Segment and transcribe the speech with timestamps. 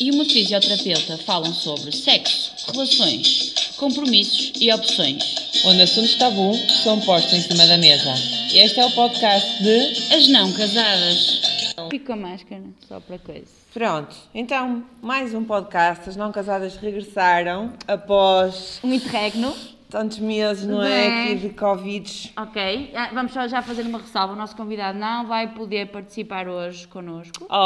[0.00, 5.34] e uma fisioterapeuta falam sobre sexo, relações, compromissos e opções.
[5.66, 8.14] onde assuntos tabu são postos em cima da mesa.
[8.54, 10.14] Este é o podcast de.
[10.14, 11.42] As não casadas.
[11.90, 13.46] Fico com a máscara, só para coisa.
[13.74, 16.08] Pronto, então, mais um podcast.
[16.08, 19.54] As não casadas regressaram após Um interregno.
[19.92, 21.24] Tantos meses, não é?
[21.24, 22.32] Aqui de Covid.
[22.34, 24.32] Ok, ah, vamos só já fazer uma ressalva.
[24.32, 27.46] O nosso convidado não vai poder participar hoje connosco.
[27.50, 27.56] Oh!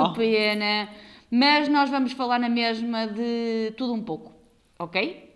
[0.00, 0.88] Oh, que pena.
[1.30, 4.32] Mas nós vamos falar na mesma de tudo um pouco,
[4.78, 5.28] ok?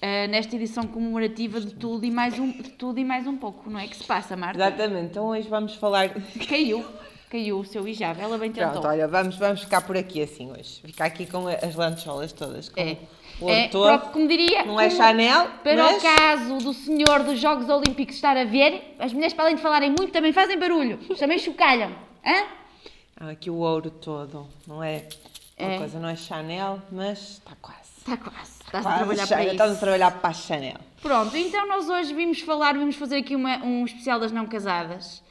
[0.00, 3.68] Ah, nesta edição comemorativa de tudo, e mais um, de tudo e mais um pouco,
[3.68, 4.56] não é que se passa, Marta?
[4.56, 6.08] Exatamente, então hoje vamos falar.
[6.48, 6.84] Caiu,
[7.28, 8.70] caiu o seu hijab, ela bem tentou.
[8.70, 10.80] Pronto, olha, vamos, vamos ficar por aqui assim hoje.
[10.84, 12.68] Ficar aqui com as lancholas todas.
[12.68, 12.96] Com É.
[13.40, 16.02] o É, próprio, como diria, Não é como- Chanel, Para mas...
[16.02, 19.62] o caso do senhor dos Jogos Olímpicos estar a ver, as mulheres, para além de
[19.62, 21.90] falarem muito, também fazem barulho, também chocalham.
[22.24, 22.44] Hã?
[23.18, 25.04] Ah, aqui o ouro todo, não é?
[25.58, 25.78] Uma É.
[25.78, 27.80] coisa não é Chanel, mas está quase.
[27.98, 28.50] Está quase.
[28.64, 29.80] Estás a trabalhar para Estamos a isso.
[29.80, 30.76] trabalhar para a Chanel.
[31.02, 35.22] Pronto, então nós hoje vimos falar, vimos fazer aqui uma- um especial das não casadas.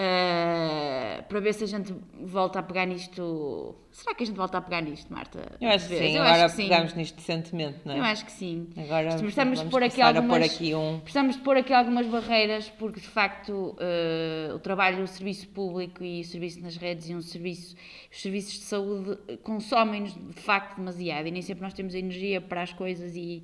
[0.00, 3.74] Ah, para ver se a gente volta a pegar nisto.
[3.90, 5.40] Será que a gente volta a pegar nisto, Marta?
[5.60, 7.98] Eu acho que sim, Eu agora pegamos nisto decentemente, não é?
[7.98, 8.68] Eu acho que sim.
[8.76, 12.06] Agora precisamos de vamos pôr aqui algumas, pôr aqui um- precisamos de pôr aqui algumas
[12.06, 17.08] barreiras, porque de facto eh, o trabalho, o serviço público e o serviço nas redes
[17.08, 17.74] e um serviço,
[18.12, 22.40] os serviços de saúde eh, consomem-nos de facto demasiado e nem sempre nós temos energia
[22.40, 23.42] para as coisas e,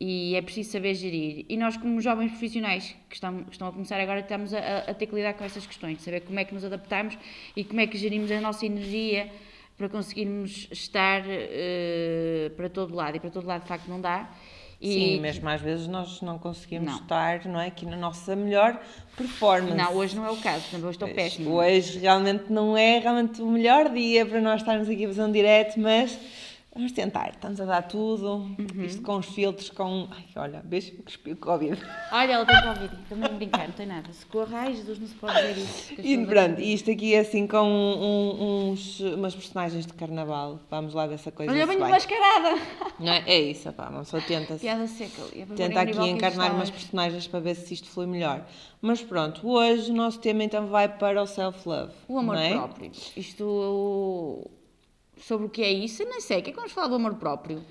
[0.00, 1.44] e é preciso saber gerir.
[1.48, 4.94] E nós, como jovens profissionais que estão, que estão a começar agora, estamos a, a-
[4.94, 7.18] ter que lidar com essas questões, de saber como é que nos adaptamos
[7.54, 9.30] e como é que gerimos a nossa energia
[9.76, 13.16] para conseguirmos estar eh, para todo lado.
[13.16, 14.30] E para todo lado, de facto, não dá.
[14.80, 16.98] E, Sim, mesmo às vezes nós não conseguimos Não.
[17.00, 18.80] estar não é, aqui na nossa melhor
[19.14, 19.76] performance.
[19.76, 21.50] Não, hoje não é o caso, hoje estou Hoje- péssima.
[21.50, 25.30] Hoje realmente não é realmente o melhor dia para nós estarmos aqui a fazer um
[25.32, 26.18] direto, mas
[26.74, 27.30] vamos tentar.
[27.30, 28.84] Estamos a dar tudo, Uhum.
[28.84, 30.08] isto com os filtros, com...
[30.10, 31.78] Ai, olha, beijo que cuspiu Covid.
[32.12, 34.12] Olha, ela tem Covid, também a brincar, não tem nada.
[34.12, 35.94] Se corra, ai Jesus, não se pode ver isso.
[35.98, 40.60] E pronto, e isto aqui é assim com um- uns, umas personagens de carnaval.
[40.70, 41.76] Vamos lá ver se a coisa Olha, vai.
[41.76, 42.60] mascarada.
[42.98, 43.24] Não é?
[43.26, 44.60] é isso, pá, uma pessoa tenta-se.
[44.60, 45.22] Piada seca.
[45.32, 48.46] ver Tenta aqui encarnar umas personagens para ver se isto flui melhor.
[48.80, 51.92] Mas pronto, hoje o nosso tema então vai para o self-love.
[52.08, 52.52] O amor é?
[52.54, 52.90] próprio.
[53.16, 54.50] Isto.
[55.20, 56.40] Sobre o que é isso, eu nem sei.
[56.40, 57.62] O que é que vamos falar do amor próprio?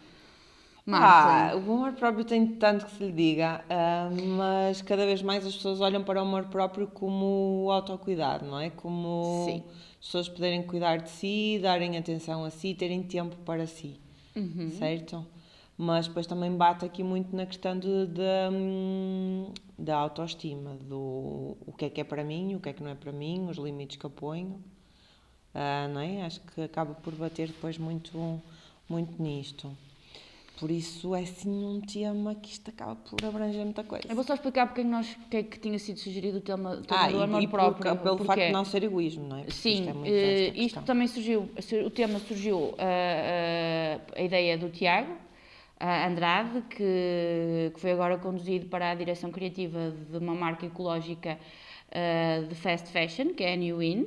[0.91, 1.55] Ah, Marta.
[1.55, 5.55] o amor próprio tem tanto que se lhe diga, ah, mas cada vez mais as
[5.55, 8.69] pessoas olham para o amor próprio como autocuidado, não é?
[8.71, 9.63] Como Sim.
[9.99, 13.99] as pessoas poderem cuidar de si, darem atenção a si, terem tempo para si,
[14.35, 14.69] Uhum.
[14.71, 15.25] certo?
[15.77, 18.21] Mas depois também bate aqui muito na questão de, de,
[18.51, 22.83] hum, da autoestima, do o que é que é para mim, o que é que
[22.83, 24.61] não é para mim, os limites que eu ponho,
[25.53, 26.23] ah, não é?
[26.23, 28.41] Acho que acaba por bater depois muito,
[28.87, 29.75] muito nisto.
[30.59, 34.05] Por isso é sim um tema que isto acaba por abranger muita coisa.
[34.09, 36.41] Eu vou só explicar porque é que, nós, porque é que tinha sido sugerido o
[36.41, 37.95] tema, o tema Ah, do amor e, e próprio.
[37.95, 39.39] pelo facto porque- de não ser egoísmo, não é?
[39.43, 41.49] Porque Sim, isto é eh, isto também surgiu,
[41.85, 45.13] o tema surgiu ah, a ideia do Tiago
[45.79, 51.39] Andrade, que, que foi agora conduzido para a direção criativa de uma marca ecológica
[52.49, 54.05] de fast fashion, que é a New In,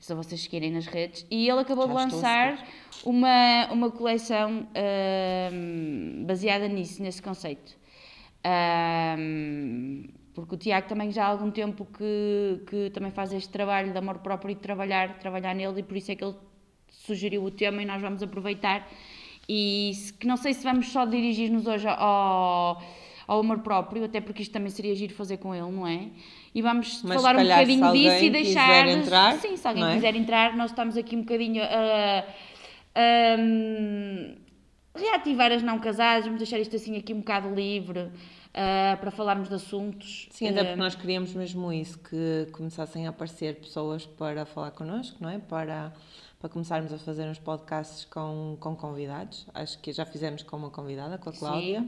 [0.00, 2.66] só vocês seguirem nas redes, e ele acabou Já de lançar
[3.04, 5.50] uma, uma coleção ah,
[6.26, 7.78] baseada nisso, nesse conceito.
[8.42, 13.92] Ahm, porque o Tiago também já há algum tempo que, que também faz este trabalho
[13.92, 16.34] de amor próprio e de trabalhar, trabalhar nele e por isso é que ele
[16.88, 18.88] sugeriu o tema e nós vamos aproveitar
[19.48, 22.80] e se- que não sei se vamos só dirigir-nos hoje ao,
[23.26, 26.08] ao amor próprio, até porque isto também seria giro fazer com ele, não é?
[26.54, 28.88] E vamos Mas falar um bocadinho disso e deixar...
[28.88, 29.94] entrar, sim, se alguém é?
[29.94, 32.24] quiser entrar, nós estamos aqui um bocadinho a...
[32.94, 33.36] a
[34.92, 38.10] reativar as não casadas, vamos deixar isto assim aqui um bocado livre
[38.52, 40.28] ah, para falarmos de assuntos.
[40.30, 44.72] Sim, até Ah, porque nós queríamos mesmo isso, que começassem a aparecer pessoas para falar
[44.72, 45.38] connosco, não é?
[45.38, 45.92] Para,
[46.38, 49.46] para começarmos a fazer uns podcasts com, com convidados.
[49.54, 51.86] Acho que já fizemos com uma convidada, com a Cláudia.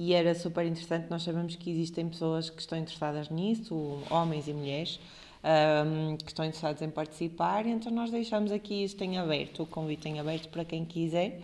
[0.00, 4.52] E era super interessante, nós sabemos que existem pessoas que estão interessadas nisso, homens e
[4.52, 5.00] mulheres,
[5.42, 10.08] ahm, que estão interessados em participar, então nós deixamos aqui isto em aberto, o convite
[10.08, 11.42] em aberto para quem quiser.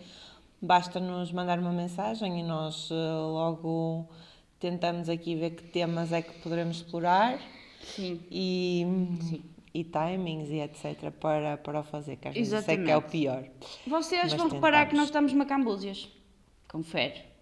[0.61, 4.07] Basta nos mandar uma mensagem e nós eh, logo
[4.57, 7.37] tentamos aqui ver que temas é que poderemos explorar
[7.81, 8.21] Sim.
[8.31, 8.85] e,
[9.73, 11.11] e timings e etc.
[11.11, 13.11] para, para o fazer, que às vezes isso é que é o Exatamente.
[13.11, 13.43] pior.
[13.85, 14.97] Vocês Mas vão reparar que tentamos.
[14.97, 16.07] nós estamos macambúzias.
[16.69, 17.34] Confere.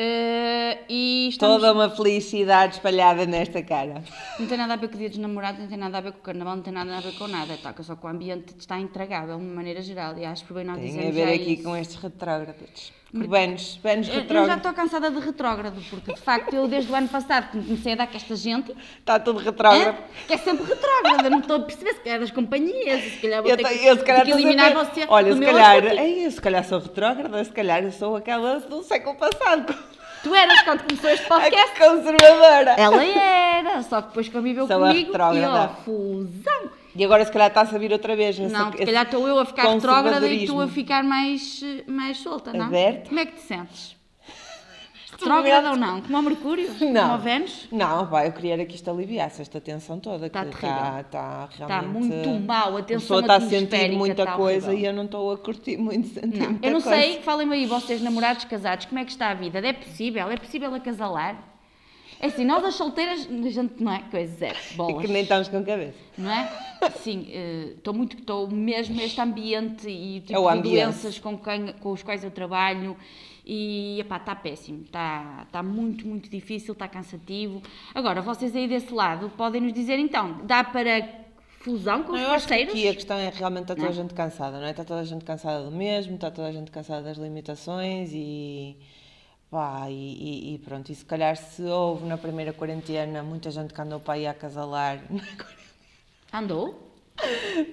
[0.00, 1.56] Uh, e estamos...
[1.56, 4.02] Toda uma felicidade espalhada nesta cara.
[4.38, 6.12] Não tem nada a ver com o dia dos namorados, não tem nada a ver
[6.12, 7.58] com o carnaval, não tem nada a ver com nada.
[7.58, 10.16] Toca só com o ambiente está intragável, de uma maneira geral.
[10.16, 11.64] E acho por bem nós Tem a dizermos ver aqui isso.
[11.64, 12.92] com estes retrógrados.
[13.12, 16.94] Urbanos, urbanos Eu- Eu já estou cansada de retrógrado, porque de facto eu desde o
[16.94, 19.96] ano passado que me comecei a dar com esta gente, Está tudo é, retrógrado.
[20.28, 23.42] que é sempre retrógrado, eu não estou a perceber se calhar das companhias, se calhar
[23.42, 25.32] vou Eu, ter te- que, eu se calhar ter que a eliminar ver- você Olha,
[25.32, 28.82] se meu calhar, ei, eu se calhar sou retrógrada, se calhar eu sou aquela do
[28.84, 29.74] século passado,
[30.22, 31.78] Tu eras quando começou este a podcast.
[31.78, 32.74] conservadora.
[32.78, 35.70] Ela era, só que depois conviveu Sou a comigo e retrógrada.
[35.72, 36.70] ó, fusão.
[36.94, 38.38] E agora se calhar está a saber outra vez.
[38.38, 41.84] essa- Não, se calhar estou eu a ficar retrógrada e tu a ficar mais, eh,
[41.90, 42.66] mais solta, não?
[42.66, 43.08] Aberto.
[43.08, 43.96] Como é que te sentes?
[45.12, 46.00] Retrógrada ou não?
[46.00, 46.72] Como o Mercúrio?
[46.78, 47.14] Como Não.
[47.16, 47.68] o Vênus?
[47.70, 50.30] Não, pá, eu queria que isto aliviasse esta tensão toda.
[50.30, 50.70] Tá que terrível.
[50.70, 52.06] está, está Está realmente...
[52.06, 54.84] muito mal, a A tensão pessoa está a sentir muita está coisa horrível.
[54.84, 57.00] e eu não estou a curtir muito sentir Não, muita eu não coisa.
[57.02, 59.58] sei, falem-me aí, vocês namorados, casados, como é que está a vida?
[59.58, 60.30] É possível?
[60.30, 61.49] É possível acasalar?
[62.22, 65.06] É assim, nós as solteiras, a gente não é coisa zero, É bolas.
[65.06, 65.96] que nem estamos com cabeça.
[66.18, 66.50] não é?
[66.96, 67.26] Sim,
[67.76, 70.74] estou muito, estou mesmo neste ambiente e tipo É o de ambiente.
[70.84, 72.94] doenças com, quem, com os quais eu trabalho
[73.44, 77.62] e epá, está péssimo, está, está muito, muito difícil, está cansativo.
[77.94, 81.08] Agora, vocês aí desse lado podem nos dizer então, dá para
[81.60, 82.74] fusão com Não, os eu acho que parceiros?
[82.74, 84.70] aqui a questão é realmente está toda a gente cansada, não é?
[84.70, 88.76] Está toda a gente cansada do mesmo, está toda a gente cansada das limitações e
[89.50, 93.80] pá, e, e- pronto, e se calhar se houve na primeira quarentena muita gente que
[93.80, 95.00] andou para aí a acasalar
[96.32, 96.90] Andou?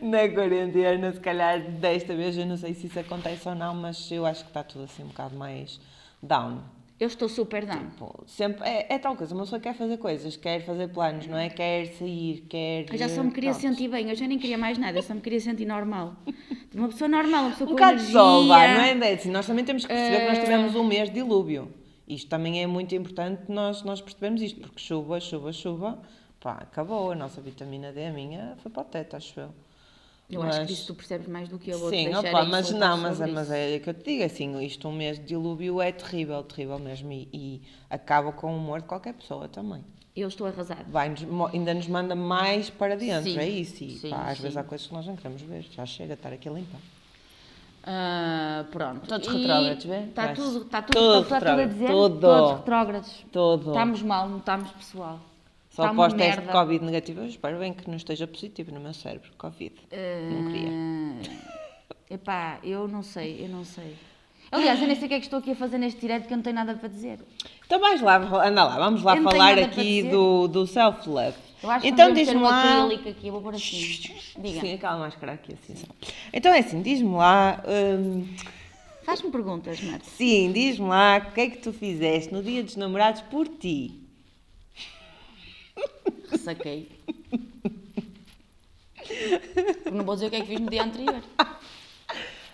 [0.01, 4.11] na quarentena, se calhar desta vez eu não sei se isso acontece ou não, mas
[4.11, 5.79] eu acho que está tudo assim um bocado mais
[6.21, 6.61] down.
[6.99, 7.91] Eu estou super down.
[7.97, 11.37] Pô, Sempre, é, é tal coisa, uma pessoa quer fazer coisas, quer fazer planos, não
[11.37, 11.47] é?
[11.47, 12.85] Quer sair, quer.
[12.91, 13.61] Eu já só me queria pronto.
[13.61, 16.15] sentir bem, eu já nem queria mais nada, eu só me queria sentir normal.
[16.73, 18.19] Uma pessoa normal, uma pessoa Um com bocado de energia.
[18.19, 19.13] sol, vai, não é?
[19.13, 21.71] Assim, nós também temos que perceber que nós Eh, tivemos um mês de dilúvio.
[22.07, 25.99] Isto também é muito importante nós, nós percebermos isto, porque chuva, chuva, chuva,
[26.39, 27.11] pá, acabou.
[27.11, 29.49] A nossa vitamina D, a minha, foi para o teto, acho eu.
[30.29, 32.69] Eu acho que Mas- isso tu percebes mais do que eu vou Sim, opa, mas
[32.71, 35.81] não, mas, sobre mas é que eu te digo assim, isto um mês de dilúvio
[35.81, 39.81] é terrível, terrível mesmo e, e acaba com o humor de qualquer pessoa também.
[40.13, 40.83] Eu estou arrasada.
[40.89, 43.81] Vai, nos ainda nos manda mais para dentro, Sim, é isso.
[43.83, 44.43] E sim, pá, às sim.
[44.43, 46.81] vezes há coisas que nós não queremos ver, já chega a estar aqui a limpar.
[47.85, 49.07] Ah, pronto.
[49.07, 49.99] Todos E retrógrados, vê?
[49.99, 51.87] Está tudo, está tudo, Tudo está tudo a dizer.
[51.87, 52.19] tudo.
[52.19, 53.25] Todos retrógrados.
[53.31, 53.67] Todo.
[53.69, 55.21] Estamos mal, não estamos, pessoal.
[55.77, 56.47] Só uma após teste de.
[56.47, 59.75] Covid negativo, eu espero bem que não esteja positivo no meu cérebro, Covid.
[59.91, 60.69] Não queria.
[60.71, 63.95] Ah, epá, eu não sei, eu não sei.
[64.51, 66.33] Aliás, eu nem sei o que é que estou aqui a fazer neste direto que
[66.33, 67.19] eu não tenho nada para dizer.
[67.63, 71.37] Então vais lá, anda lá, vamos lá falar aqui do, do self-love.
[71.61, 72.85] Eu acho que Então diz-me lá.
[72.87, 73.99] aqui, vou pôr assim.
[74.39, 74.61] Diga.
[74.61, 75.85] Sim, aquela máscara aqui assim só.
[76.33, 77.63] Então é assim, diz-me lá.
[77.67, 78.27] hum,
[79.03, 80.05] Faz-me perguntas, Marta.
[80.05, 84.06] sim, diz-me lá o que é que tu fizeste no dia dos namorados por ti.
[86.39, 86.89] Saquei.
[89.91, 91.21] Não vou dizer o que é que fiz no dia anterior.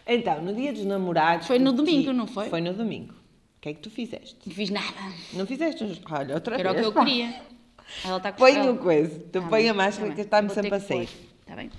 [0.06, 1.48] Então, no dia dos namorados.
[1.48, 2.50] Foi no domingo, ti- não foi?
[2.50, 3.14] Foi no domingo.
[3.14, 4.38] O que é que tu fizeste?
[4.46, 4.94] Não fiz nada.
[5.34, 5.84] Não fizeste.
[6.12, 6.94] Olha, outra Era o que vez.
[6.96, 7.42] eu queria.
[8.04, 9.20] Ela está com Põe o coisa.
[9.20, 11.10] Tu Tá põe bem, a máscara tá que está-me sempre a sair.
[11.42, 11.70] Está bem.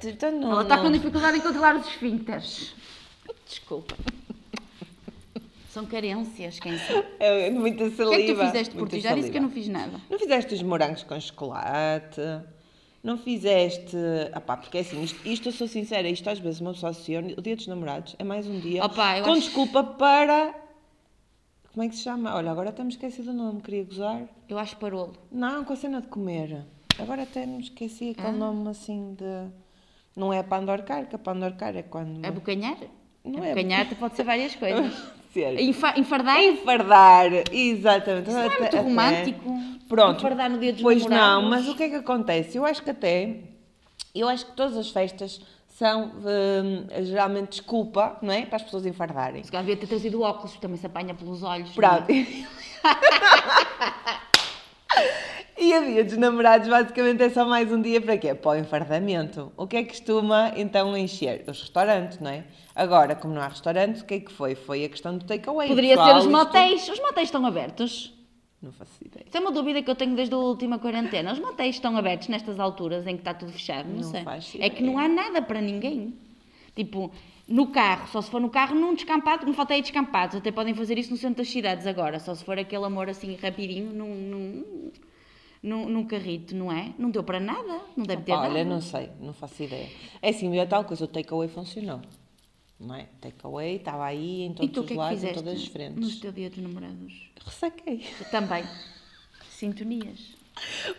[0.00, 2.74] Tu- então não, Ela está com dificuldade em controlar os esfíncteres.
[3.48, 3.94] Desculpa.
[5.76, 7.04] São carências, quem sabe.
[7.20, 8.14] É muita O saliva.
[8.16, 9.00] que é que tu fizeste por ti?
[9.00, 10.00] Já disse que eu não fiz nada.
[10.08, 12.18] Não fizeste os morangos com chocolate?
[13.02, 13.94] Não fizeste.
[14.32, 16.90] Ah pá, porque é assim, isto, isto eu sou sincera, isto às vezes uma pessoa
[16.92, 17.20] associa.
[17.36, 20.54] O dia dos namorados é mais um dia Opa, com acho- desculpa para.
[21.74, 22.34] Como é que se chama?
[22.34, 24.22] Olha, agora até me esqueci do nome, queria gozar.
[24.48, 25.12] Eu acho parolo.
[25.30, 26.64] Não, com a cena de comer.
[26.98, 28.32] Agora até me esqueci aquele Ah.
[28.32, 29.50] nome assim de.
[30.16, 32.24] Não é pandorcar, que a pandorcar é quando.
[32.24, 32.78] É bocanhar?
[33.22, 34.90] Não é é bocanhar pode ser várias coisas.
[35.36, 35.60] Ser.
[35.60, 36.42] Enfa enfardar?
[36.42, 38.28] Enfardar, exatamente.
[38.28, 39.60] Isso não é Até- muito até- romântico.
[39.86, 40.18] Pronto.
[40.18, 41.42] Enfardar no dia dos Pois namorados.
[41.44, 42.56] não, mas o que é que acontece?
[42.56, 43.36] Eu acho que até.
[44.14, 48.46] Eu acho que todas as festas são hum, geralmente desculpa, não é?
[48.46, 49.44] Para as pessoas enfardarem.
[49.44, 51.68] Se calhar devia ter trazido óculos, também se apanha pelos olhos.
[51.72, 52.06] Pronto.
[55.58, 58.34] E a dia dos namorados basicamente é só mais um dia para quê?
[58.34, 59.52] Para o enfardamento.
[59.56, 61.44] O que é que costuma então encher?
[61.48, 62.44] Os restaurantes, não é?
[62.74, 64.54] Agora, como não há restaurantes, o que é que foi?
[64.54, 65.68] Foi a questão do takeaway.
[65.68, 66.88] Poderia Pessoal, ser os motéis.
[66.88, 68.12] Os motéis estão abertos?
[68.60, 69.24] Não faço ideia.
[69.26, 71.32] Isso é uma dúvida que eu tenho desde a última quarentena.
[71.32, 73.88] Os motéis estão abertos nestas alturas em que está tudo fechado?
[73.88, 74.22] Não, Não sei.
[74.24, 74.92] faz É que ideia.
[74.92, 76.14] não há nada para ninguém.
[76.74, 77.10] Tipo,
[77.48, 80.36] no carro, só se for no carro, num descampado, não falta aí descampados.
[80.36, 82.18] Até podem fazer isso no centro das cidades agora.
[82.20, 84.92] Só se for aquele amor assim rapidinho num, num,
[85.66, 86.94] num, num carrito, não é?
[86.98, 87.80] Não deu para nada.
[87.96, 88.64] Não deve ter Olha, nada.
[88.64, 89.88] não sei, não faço ideia.
[90.22, 92.00] É assim, é tal coisa, o takeaway funcionou.
[92.78, 93.08] não é?
[93.20, 96.20] Takeaway, estava aí em todos os é lados, em todas as nos frentes.
[96.20, 97.30] teu dia dos namorados?
[97.44, 98.04] Ressaquei.
[98.20, 98.64] Eu também.
[99.50, 100.36] Sintonias.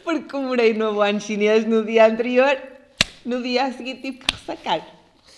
[0.03, 2.61] Porque comemorei o novo ano chinês no dia anterior,
[3.25, 4.85] no dia a seguir tive que ressacar.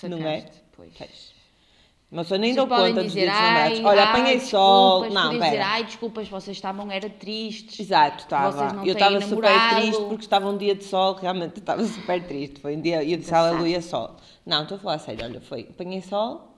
[0.03, 0.49] Não é?
[0.75, 0.93] Pois.
[0.97, 1.38] Pois.
[2.11, 3.85] Mas eu nem Vocês dou conta dos dizer, dias dos ai.
[3.85, 5.09] Olha, ai, apanhei sol.
[5.11, 5.65] Não, dizer, pera.
[5.67, 7.79] ai, desculpas, vocês estavam, era tristes.
[7.79, 8.81] Exato, estava.
[8.83, 12.59] Eu estava super triste porque estava um dia de sol, realmente estava super triste.
[12.61, 14.15] Foi um dia, eu disse aleluia sol.
[14.43, 16.55] Não, estou a falar sério, olha, foi, apanhei sol.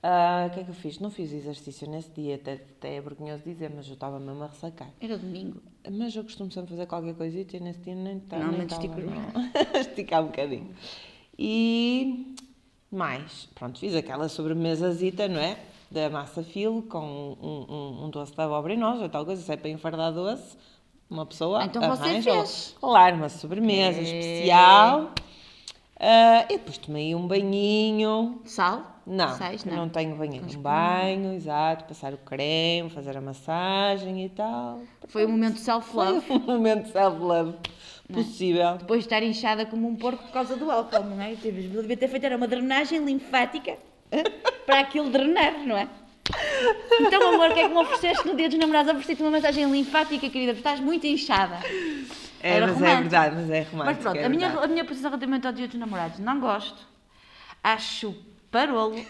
[0.00, 1.00] ah, O que é que eu fiz?
[1.00, 4.46] Não fiz exercício nesse dia, até, até é vergonhoso dizer, mas eu estava mesmo a
[4.46, 4.90] ressacar.
[5.00, 5.60] Era domingo.
[5.90, 8.44] Mas eu costumo sempre fazer qualquer coisita e nesse dia nem estava.
[8.44, 9.00] Não, nem estava, estico.
[9.76, 10.70] Esticar um bocadinho.
[11.36, 12.34] E
[12.90, 15.58] mais, pronto, fiz aquela sobremesazita, não é?
[15.90, 19.42] Da massa filo com um, um, um doce de abóbora e noz ou tal coisa,
[19.42, 20.56] se é para enfardar doce,
[21.10, 22.32] uma pessoa Ah, então você arranja.
[22.32, 22.74] fez.
[22.80, 24.02] Claro, uma sobremesa É.
[24.02, 25.10] especial.
[26.00, 28.40] Ah, e depois tomei um banhinho.
[28.44, 28.92] Sal?
[29.06, 29.64] Não, Sais?
[29.66, 29.88] não, Não.
[29.88, 30.42] tenho banho.
[30.42, 34.80] Um banho, exato, passar o creme, fazer a massagem e tal.
[35.08, 36.22] Foi um momento self-love.
[36.22, 37.54] Foi um momento self-love
[38.12, 38.76] possível.
[38.78, 41.34] Depois de estar inchada como um porco por causa do álcool, não é?
[41.36, 43.76] Tive- Devia ter feito era uma drenagem linfática
[44.66, 45.88] para aquilo drenar, não é?
[47.00, 48.90] Então, amor, o que é que me ofereceste no dia dos namorados?
[48.90, 51.58] Ofereci-te uma massagem linfática, querida, porque estás muito inchada.
[52.40, 53.00] É, Era mas é romântico.
[53.02, 53.84] verdade, mas é romântico.
[53.84, 54.64] Mas pronto, é a minha, verdade.
[54.64, 56.86] a minha posição relativamente ao dia dos namorados, não gosto.
[57.62, 58.14] Acho
[58.50, 59.04] parolo.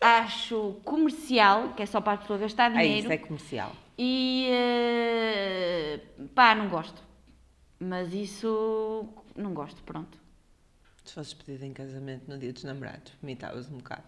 [0.00, 2.98] Acho comercial, que é só para a pessoa gastar É dinheiro.
[3.00, 3.72] isso, é comercial.
[3.98, 6.00] E eh,
[6.34, 7.02] pá, não gosto.
[7.80, 10.18] Mas isso não gosto, pronto.
[11.04, 14.02] Se fosses pedido em casamento no dia dos namorados, vomitavas um bocado.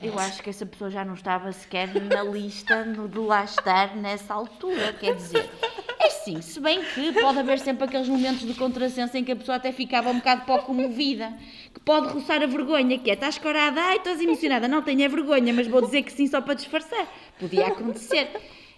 [0.00, 3.96] Eu acho que essa pessoa já não estava sequer na lista no de lá estar
[3.96, 4.92] nessa altura.
[4.92, 5.50] Quer dizer,
[5.98, 9.36] é sim, se bem que pode haver sempre aqueles momentos de contrassenso em que a
[9.36, 11.32] pessoa até ficava um bocado pouco comovida,
[11.72, 14.68] que pode roçar a vergonha, que é estás corada, ai, estás emocionada.
[14.68, 17.06] Não tenho a vergonha, mas vou dizer que sim só para disfarçar.
[17.38, 18.30] Podia acontecer.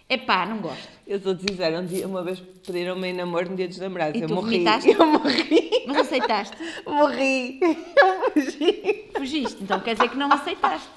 [0.09, 0.89] Epá, não gosto.
[1.05, 4.19] Eu sou sincera, um dia, uma vez pediram-me em namoro no dia dos namorados.
[4.19, 4.57] E eu tu morri.
[4.57, 4.89] vomitaste?
[4.89, 5.83] Eu morri.
[5.85, 6.57] Mas aceitaste?
[6.85, 7.59] Morri.
[7.61, 9.09] Eu fugi.
[9.15, 10.89] Fugiste, então quer dizer que não aceitaste.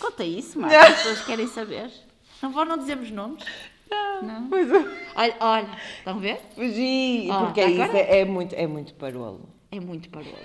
[0.00, 1.90] Conta isso, Marta, as pessoas querem saber.
[2.42, 3.44] Não vou, não dizemos nomes.
[4.22, 4.48] Não.
[4.50, 5.68] Mas eu Olha, olha,
[5.98, 6.40] estão a ver?
[6.54, 7.28] fugi.
[7.30, 9.48] Oh, porque é isso, é, é muito, é muito parolo.
[9.70, 10.36] É muito parolo.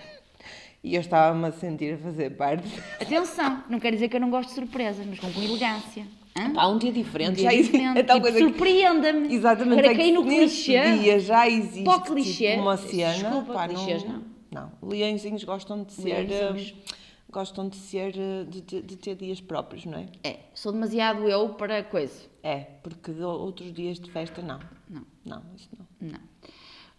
[0.84, 2.68] E eu estava-me a sentir a fazer parte.
[3.02, 6.06] Atenção, não quer dizer que eu não gosto de surpresas, mas com, com elegância.
[6.54, 7.32] Pá, um dia diferente.
[7.32, 7.98] Um dia já existe- diferente.
[8.00, 9.34] é tal Tipo, coisa que- Surpreenda-me.
[9.36, 9.82] Exatamente.
[9.90, 10.98] Que caí no clichê.
[10.98, 12.50] dia já existe Pó clichê.
[12.52, 13.14] tipo, uma cena.
[13.14, 14.24] Desculpa, pá, clichês não.
[14.52, 16.28] Não, leõezinhos gostam de ser.
[16.28, 16.72] Leõezinhos.
[16.74, 16.94] hum,
[17.32, 18.14] gostam de ser.
[18.16, 20.06] uh, De, de- de ter dias próprios, não é?
[20.24, 22.14] É, sou demasiado eu para coisa.
[22.44, 24.60] É, porque de outros dias de festa não.
[24.90, 25.06] Não.
[25.26, 26.10] Não, isso não.
[26.12, 26.20] Não.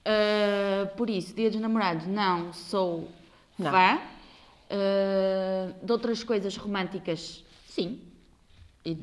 [0.06, 3.08] Ah, por isso, dia dos namorados, não sou
[3.58, 3.70] Não.
[3.70, 3.98] fã.
[4.70, 8.00] Ah, de outras coisas românticas, sim.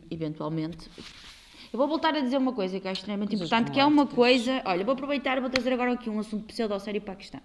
[0.09, 0.89] Eventualmente.
[1.73, 4.61] Eu vou voltar a dizer uma coisa que acho extremamente importante, que é uma coisa.
[4.65, 7.39] Olha, vou aproveitar e vou trazer agora aqui um assunto pseudo-sério para a questão.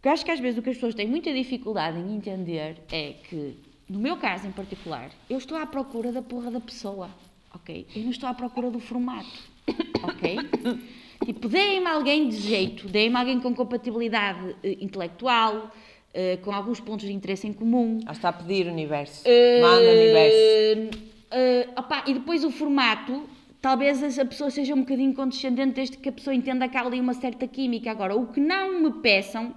[0.00, 2.76] Que eu acho que às vezes o que as pessoas têm muita dificuldade em entender
[2.92, 3.56] é que,
[3.88, 7.10] no meu caso em particular, eu estou à procura da porra da pessoa,
[7.52, 7.84] ok?
[7.96, 9.28] Eu não estou à procura do formato,
[10.04, 10.36] ok?
[11.26, 15.72] tipo, deem-me alguém de jeito, deem-me alguém com compatibilidade eh, intelectual,
[16.14, 17.98] eh, com alguns pontos de interesse em comum.
[18.06, 19.22] Ah, está a pedir universo.
[19.24, 20.36] Eh, Manda universo.
[20.36, 21.07] eh,
[21.76, 23.28] opá, e depois o formato,
[23.60, 27.00] talvez essa pessoa seja um bocadinho condescendente desde que a pessoa entenda que há ali
[27.00, 27.90] uma certa química.
[27.90, 29.54] Agora, o que não me peçam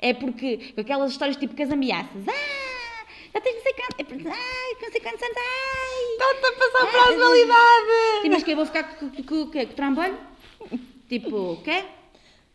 [0.00, 4.76] é porque, aquelas histórias tipo que as ameaças, ah, já tens não sei quantos, ai,
[4.82, 6.02] não sei quantos anos, ai.
[6.12, 8.28] Está-te a passar para a Sim, atualidade!
[8.30, 9.66] mas que eu vou ficar com, o quê?
[9.66, 10.18] Com trambolho?
[11.08, 11.84] Tipo, o quê?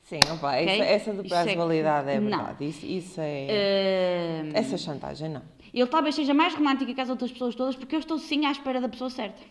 [0.04, 0.68] Sim, opa, Ok?
[0.70, 2.30] essa, essa do prazo é de validade é não.
[2.30, 2.66] verdade.
[2.66, 3.48] Isso, isso é.
[3.50, 5.42] Eh, Essa chantagem não.
[5.80, 8.52] Ele talvez seja mais romântico que as outras pessoas todas, porque eu estou sim à
[8.52, 9.42] espera da pessoa certa.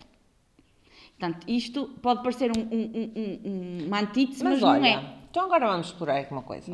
[1.18, 3.50] Portanto, isto pode parecer um, um, um,
[3.83, 5.14] um, uma antítese, mas, Mas, não olha, é.
[5.30, 6.71] então agora vamos explorar aqui uma coisa.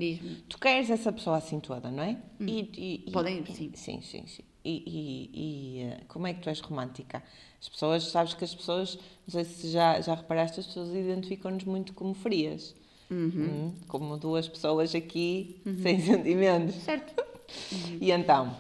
[0.49, 2.17] Tu queres essa pessoa assim toda, não é?
[2.41, 3.71] E, e- e- Podem- e- sim.
[3.75, 4.43] Sim, sim, sim.
[4.65, 7.23] E, e- eh, como é que tu és romântica?
[7.61, 11.65] As pessoas, sabes que as pessoas, não sei se já, já reparaste, as pessoas identificam-nos
[11.65, 12.75] muito como frias.
[13.11, 16.75] Hum, Como duas pessoas aqui sem sentimentos.
[16.77, 17.13] Certo?
[18.01, 18.57] E então,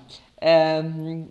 [0.84, 1.28] hum,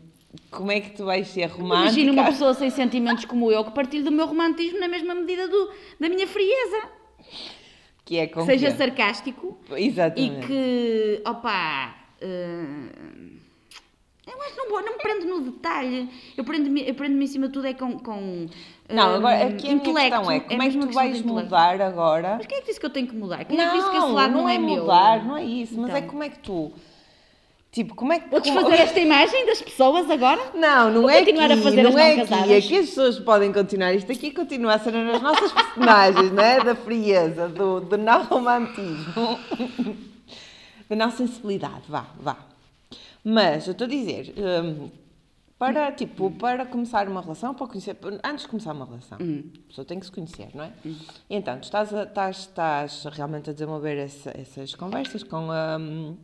[0.49, 1.81] como é que tu vais ser romântica?
[1.83, 5.47] Imagina uma pessoa sem sentimentos como eu que partilhe do meu romantismo na mesma medida
[5.47, 6.89] do, da minha frieza.
[8.05, 8.77] que é com seja quê?
[8.77, 10.47] sarcástico e Exatamente.
[10.47, 12.91] que, opá, eh,
[14.27, 16.09] eu acho que não, vou, não me prendo no detalhe.
[16.37, 18.45] Eu prendo-me eu prendo em cima de tudo é com, com
[18.89, 22.35] Não, eh, agora aqui a minha questão é como é, que tu vais mudar agora?
[22.37, 23.43] Mas quem é que disse que eu tenho que mudar?
[23.45, 24.81] Quem é que disse que esse Não, lado não, não, é meu?
[24.81, 26.09] mudar, não é isso, mas é Então.
[26.09, 26.71] como é que tu
[27.71, 28.29] Tipo, como é que.
[28.29, 30.41] Como- fazer esta imagem das pessoas agora?
[30.53, 32.29] Não, não Vou é continuar a aqui, fazer as não é não aqui.
[32.29, 32.65] casadas.
[32.65, 33.93] Aqui as pessoas podem continuar.
[33.93, 36.61] Isto aqui continua a ser as nossas personagens, não é?
[36.61, 39.39] Da frieza, do, do não romantismo,
[40.89, 41.83] da não sensibilidade.
[41.87, 42.37] Vá, vá.
[43.23, 44.89] Mas, eu estou a dizer, hum,
[45.57, 49.85] para, tipo, para começar uma relação, para conhecer, antes de começar uma relação, a pessoa
[49.85, 50.71] tem que se conhecer, não é?
[51.29, 55.47] Então, tu estás, a- estás, estás realmente a desenvolver essa- essas conversas com,
[55.79, 56.17] hum,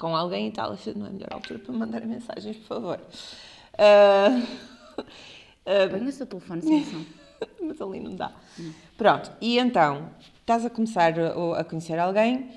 [0.00, 3.00] com alguém e tal, não é a melhor altura para mandar mensagens, por favor.
[3.76, 4.42] Ah,
[5.66, 7.04] ah, Põe o seu telefone sem som.
[7.60, 8.32] mas ali não dá.
[8.96, 10.08] Pronto, e então
[10.40, 11.12] estás a começar
[11.58, 12.50] a, conhecer alguém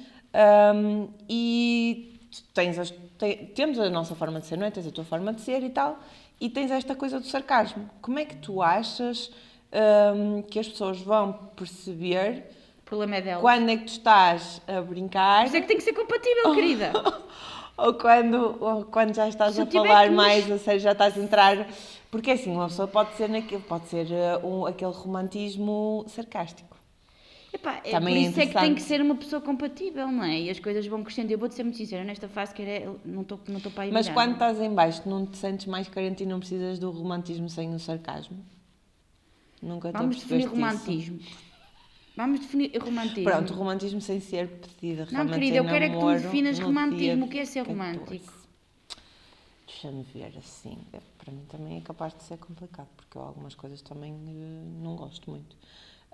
[0.73, 2.17] hum, e
[2.53, 4.71] tens as- te- temos a nossa forma de ser, não é?
[4.71, 5.99] Tens a tua forma de ser e tal,
[6.39, 7.89] e tens esta coisa do sarcasmo.
[8.01, 9.31] Como é que tu achas
[10.15, 12.49] hum, que as pessoas vão perceber
[12.93, 13.41] problema é dela.
[13.41, 16.91] quando é que tu estás a brincar Mas é que tem que ser compatível, querida.
[17.77, 21.17] ou quando, ou quando já estás Se a falar nos- mais, ou seja, já estás
[21.17, 21.67] a entrar.
[22.11, 26.77] Porque assim, uma pessoa pode ser naquilo, pode ser eh, um, aquele romantismo sarcástico.
[27.51, 30.23] Epá, é Também por é isso é que tem que ser uma pessoa compatível, não
[30.23, 30.41] é?
[30.41, 31.31] E as coisas vão crescendo.
[31.31, 33.91] Eu vou-te ser muito sincera, nesta fase que era, não estou não estou para aí
[33.91, 37.49] Mas quando estás em baixo, não te sentes mais carente e não precisas do romantismo
[37.49, 38.37] sem o sarcasmo?
[39.61, 41.13] Nunca Vamos definir apercebeste disso?
[42.15, 43.23] Vamos definir romantismo.
[43.23, 47.25] Pronto, romantismo sem ser pedida Não, querida, eu quero é que tu definas romantismo.
[47.25, 47.73] O que é ser 14.
[47.73, 48.33] romântico?
[49.67, 50.77] Deixa-me ver assim.
[50.93, 54.83] é, Para mim também é capaz de ser complicado, porque eu algumas coisas também eh,
[54.83, 55.55] não gosto muito.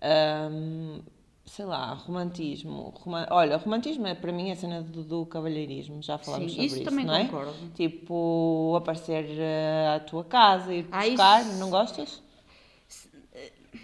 [0.01, 1.01] Ahm,
[1.45, 2.93] sei lá, romantismo.
[2.95, 6.65] roma- Olha, romantismo é para mim a cena do, do cavalheirismo, já falámos Sim, sobre
[6.67, 7.25] isso isso, também não é?
[7.25, 7.71] concordo.
[7.75, 12.21] Tipo, aparecer eh, à tua casa, ir Ah, buscar, isso- não gostas?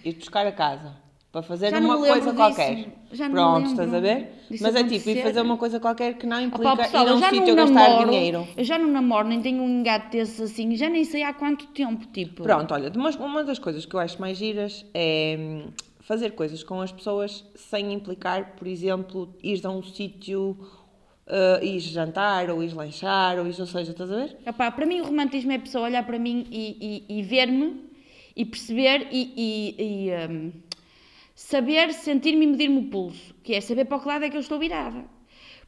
[0.03, 0.95] Ir buscar a casa.
[1.36, 2.38] Para fazer Já uma coisa disso.
[2.38, 2.88] qualquer.
[3.12, 4.30] Já não Pronto, estás a ver?
[4.50, 7.10] disso Mas é tipo, ir fazer uma coisa qualquer que não implica Opa, pessoal, ir
[7.10, 8.48] a um sítio gastar namoro, dinheiro.
[8.56, 11.68] eu já não namoro, nem tenho um engate desse assim, já nem sei há quanto
[11.74, 12.42] tempo, tipo.
[12.42, 12.89] Pronto, olha,
[13.20, 17.44] uma, das coisas que eu acho mais giras é hum, fazer coisas com as pessoas
[17.54, 20.51] sem implicar, por exemplo, ir a um sítio,
[21.27, 24.38] uh, ir jantar, ou ir lanchar, ou ir, ou seja, estás a ver?
[24.46, 27.93] Epá, para mim o romantismo é a pessoa olhar para mim e, e- e ver-me
[28.38, 30.52] e perceber e, e- hum,
[31.36, 34.41] saber, sentir-me e medir-me o pulso, que é saber para que lado é que eu
[34.41, 35.04] estou virada.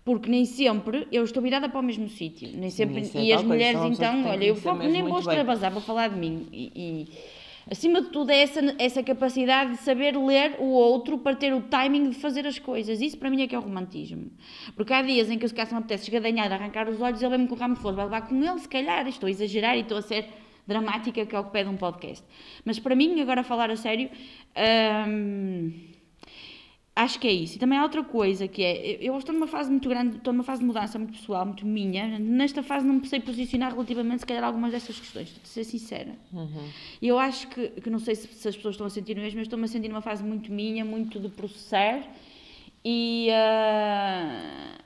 [0.05, 2.49] Porque nem sempre eu estou virada para o mesmo sítio.
[2.55, 5.81] Nem sempre, isso é e as mulheres, então, olha, eu foco, nem vou extravasar para
[5.81, 6.47] falar de mim.
[6.53, 7.07] E, e,
[7.69, 11.59] acima de tudo, é essa, essa capacidade de saber ler o outro para ter o
[11.59, 13.01] timing de fazer as coisas.
[13.01, 14.31] Isso para mim é que é o romantismo.
[14.77, 17.21] Porque há dias em que eu se calhar se me apetece esgadanhar, arrancar os olhos,
[17.21, 19.29] ele vem-me com o ramo de flores, vai levar com ele, se calhar, estou a
[19.29, 20.25] exagerar e estou a ser
[20.67, 22.23] dramática, que é o que pede um podcast.
[22.65, 24.09] Mas para mim, agora a falar a sério,
[25.07, 25.71] hum,
[26.95, 27.55] acho que é isso.
[27.55, 30.43] E também há outra coisa que é, eu estou numa fase muito grande, estou numa
[30.43, 32.19] fase de mudança muito pessoal, muito minha.
[32.19, 35.63] Nesta fase não me sei posicionar relativamente, se calhar, a algumas dessas questões, de ser
[35.63, 36.15] sincera.
[37.01, 39.21] E eu acho que, que não sei se, se as pessoas estão a sentir o
[39.21, 42.01] mesmo, mas estou-me a sentir numa fase muito minha, muito de processar
[42.83, 44.77] e, ah,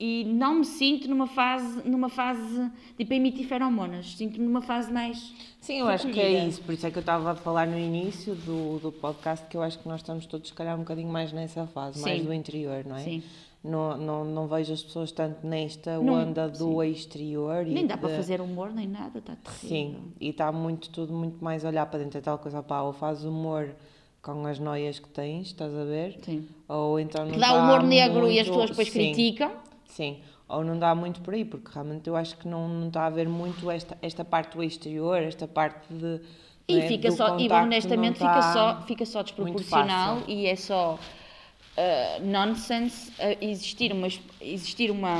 [0.00, 4.92] e não me sinto numa fase, numa fase tipo a emitir feromonas, sinto-me numa fase
[4.92, 5.32] mais.
[5.60, 6.46] Sim, eu acho que é recolhida.
[6.48, 6.62] isso.
[6.62, 9.62] Por isso é que eu estava a falar no início do, do podcast que eu
[9.62, 12.26] acho que nós estamos todos, se calhar, um bocadinho mais nessa fase, mais Sim.
[12.26, 13.00] do interior, não é?
[13.00, 13.22] Sim.
[13.64, 17.66] Não, não, não vejo as pessoas tanto nesta Não, onda do exterior.
[17.66, 19.68] e Nem dá para de- fazer humor nem nada, está terrível.
[19.68, 22.16] Sim, e está muito tudo muito mais olhar para dentro.
[22.18, 23.74] É tal coisa, pá, ou faz humor
[24.22, 26.18] com as noias que tens, estás a ver?
[26.22, 26.46] Sim.
[26.68, 29.50] Ou então não Que dá dá humor negro e as muito- pessoas depois sim, criticam.
[29.98, 33.02] Sim, ou não dá muito por aí, porque realmente eu acho que não, não está
[33.02, 36.20] a haver muito esta, esta parte do exterior, esta parte de.
[36.68, 42.24] E é, fica só, e honestamente fica só, fica só desproporcional e é só uh,
[42.24, 44.06] nonsense uh, existir uma
[44.40, 45.18] existir uma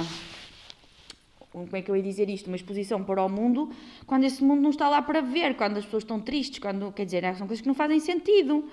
[1.52, 2.46] um- como é que eu ia dizer isto?
[2.46, 3.72] Uma exposição para o mundo
[4.06, 7.04] quando esse mundo não está lá para ver, quando as pessoas estão tristes, quando, quer
[7.04, 8.70] dizer, são coisas que não fazem sentido.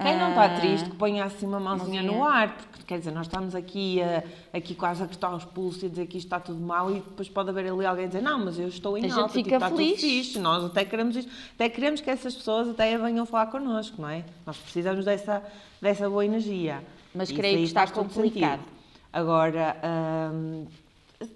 [0.00, 3.10] Quem não está Ah, triste que ponha assim uma mãozinha no ar, porque quer dizer,
[3.10, 4.24] nós estamos aqui, a,
[4.56, 6.94] aqui quase a cortar os pulsos e a dizer que isto está tudo mal e
[6.94, 9.28] depois pode haver ali alguém a dizer não, mas eu estou em A gente alta,
[9.34, 9.90] tipo, fica está feliz.
[10.00, 14.00] tudo fixe, nós até queremos isto, até queremos que essas pessoas até venham falar connosco,
[14.00, 14.24] não é?
[14.46, 15.42] Nós precisamos dessa,
[15.80, 16.82] dessa boa energia.
[17.14, 18.62] Mas Isso creio que está complicado.
[19.12, 19.76] Agora,
[20.34, 20.66] hum,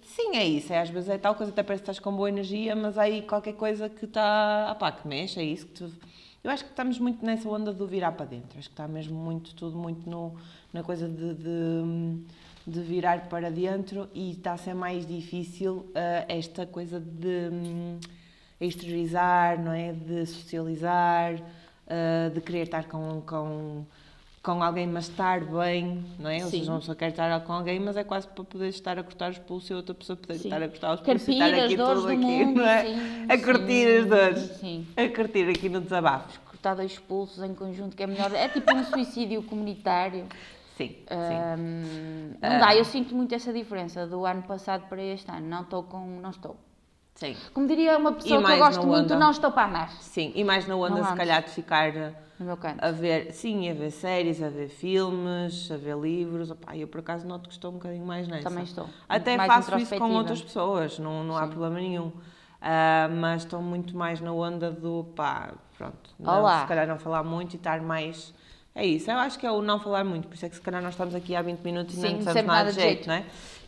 [0.03, 2.29] sim, é isso, é, às vezes é tal coisa, até parece que estás com boa
[2.31, 5.73] energia, mas há aí qualquer coisa que está, ah pá, que mexe, é isso que
[5.75, 5.93] tu...
[6.47, 8.57] Eu acho que estamos muito nessa onda do virar para dentro.
[8.57, 10.33] Acho que está mesmo muito, tudo muito no,
[10.73, 12.23] na coisa de, de,
[12.65, 17.99] de virar para dentro e está a ser mais difícil ah, esta coisa de hum,
[18.61, 19.93] exteriorizar, não é?
[19.93, 21.43] De socializar,
[21.89, 23.85] ah, de querer estar com, com,
[24.47, 26.37] com alguém, mas estar bem, não é?
[26.37, 26.61] Ou Sim.
[26.61, 29.33] seja, uma pessoa quer estar com alguém, mas é quase para poder estar a cortar
[29.33, 30.47] os pulsos e outra pessoa poder Sim.
[30.47, 32.65] estar a cortar os pulsos e Carpir estar as aqui tudo do aqui, mundo, não
[32.69, 32.85] é?
[32.85, 34.39] sim, a curtir as dores.
[34.61, 34.87] sim.
[34.97, 36.41] A curtir aqui no desabafo.
[36.43, 38.33] Cortar dois pulsos em conjunto, que é melhor.
[38.33, 40.27] É tipo um suicídio comunitário.
[40.77, 41.05] Sim, sim.
[41.11, 45.49] Ahm, não dá, eu sinto muito essa diferença do ano passado para este ano.
[45.49, 46.21] Não estou com.
[46.21, 46.57] Não estou.
[47.17, 47.37] Sim.
[47.53, 49.91] Como diria uma pessoa que eu gosto muito, não estou para amar.
[50.01, 51.93] Sim, e mais na onda, Não se calhar, de ficar
[52.61, 52.85] canto.
[52.85, 56.51] a ver, sim, a ver séries, a ver filmes, a ver livros.
[56.51, 58.49] Opá, eu por acaso noto que estou um bocadinho mais nessa.
[58.49, 58.89] Também estou.
[59.09, 62.13] Até Mais faço isso com outras pessoas, não, não há problema nenhum.
[62.61, 66.11] Ah, mas estou muito mais na onda do pá, pronto.
[66.19, 66.63] Não, Olá.
[66.63, 68.35] se calhar não falar muito e estar mais.
[68.75, 70.61] É isso, eu acho que é o não falar muito, por isso é que se
[70.61, 73.05] calhar nós estamos aqui há 20 minutos e Sim, não dissemos nada nada de jeito,
[73.05, 73.09] jeito.
[73.09, 73.25] não é?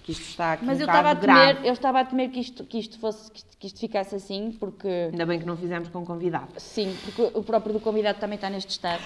[0.09, 1.53] Que isto está aqui Mas um eu estava a grave.
[1.55, 4.89] temer, eu estava a temer que isto, que isto fosse, que isto, ficasse assim, porque
[5.13, 6.49] Ainda bem que não fizemos com convidado.
[6.57, 9.03] sim, porque o próprio do convidado também está neste estado.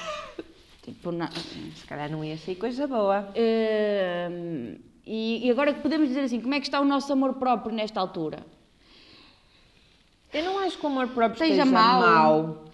[0.80, 1.26] Tipo, não.
[1.74, 3.28] Se calhar não ia sair coisa boa.
[3.36, 7.34] Hum, e, e agora que podemos dizer assim, como é que está o nosso amor
[7.34, 8.46] próprio nesta altura?
[10.32, 12.00] Eu não acho que o amor próprio Esteja mau.
[12.00, 12.64] mau.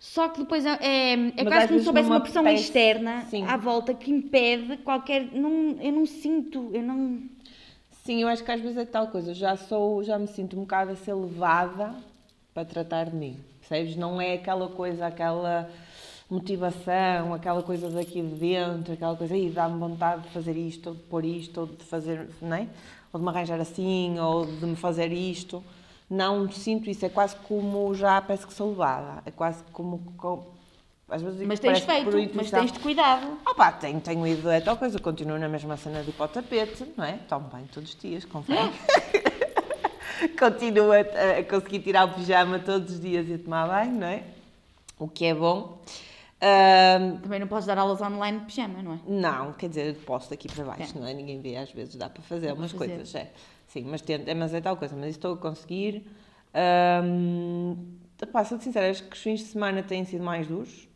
[0.00, 3.44] Só que depois é, é, é quase como se houvesse uma pressão externa Sim.
[3.46, 5.28] à volta que impede qualquer.
[5.32, 7.22] Não, eu não sinto, eu não.
[8.04, 9.30] Sim, eu acho que às vezes é tal coisa.
[9.30, 11.94] Eu já sou, já me sinto um bocado a ser levada
[12.52, 13.38] para tratar de mim.
[13.60, 13.96] Percebes?
[13.96, 15.70] Não é aquela coisa, aquela
[16.28, 20.94] motivação, aquela coisa daqui de dentro, aquela coisa aí dá-me vontade de fazer isto, ou
[20.96, 22.66] de pôr isto, ou de fazer, não é?
[23.12, 25.62] Ou de me arranjar assim, ou de me fazer isto.
[26.10, 29.22] Não sinto isso, é quase como já parece que sou levada.
[29.24, 30.00] É quase como.
[30.16, 30.46] como
[31.12, 33.38] às vezes Mas tens feito, mas tens de cuidado.
[33.46, 36.28] Opa, tenho, tenho ido a tal coisa, continuo na mesma cena de ir para o
[36.28, 37.18] tapete, não é?
[37.28, 38.72] Tomo banho todos os dias, confere.
[40.38, 41.00] continuo a,
[41.38, 44.22] a conseguir tirar o pijama todos os dias e a tomar banho, não é?
[44.98, 45.82] O que é bom.
[46.40, 48.98] Ahm, Também não podes dar aulas online de pijama, não é?
[49.06, 51.12] não, quer dizer, posto daqui para baixo, não é?
[51.12, 52.88] Ninguém vê, às vezes dá para fazer Dá para umas fazer.
[52.88, 53.30] coisas, é.
[53.66, 56.06] Sim, mas, tento, é, mas é tal coisa, mas estou a conseguir.
[56.54, 57.76] Ahm,
[58.32, 60.88] pá, sou sincera, acho que os fins de semana têm sido mais duros.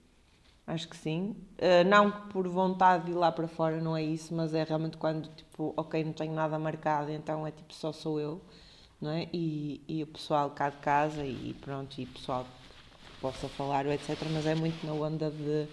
[0.67, 1.37] Acho que sim.
[1.61, 4.97] Ah, não por vontade de ir lá para fora, não é isso, mas é realmente
[4.97, 8.41] quando, tipo, ok, não tenho nada marcado, então é tipo, só sou eu,
[9.01, 9.29] não é?
[9.33, 13.87] E, e o pessoal cá de casa e pronto, e o pessoal que possa falar,
[13.87, 14.17] etc.
[14.33, 15.67] Mas é muito na onda de,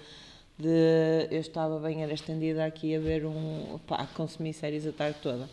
[0.59, 4.91] de eu estava bem era estendida aqui a ver um, pá, a consumir séries a
[4.91, 5.49] tarde toda.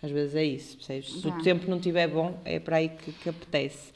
[0.00, 1.20] Às vezes é isso, percebes?
[1.20, 3.92] Se o tempo não estiver bom, é para aí que, que apetece.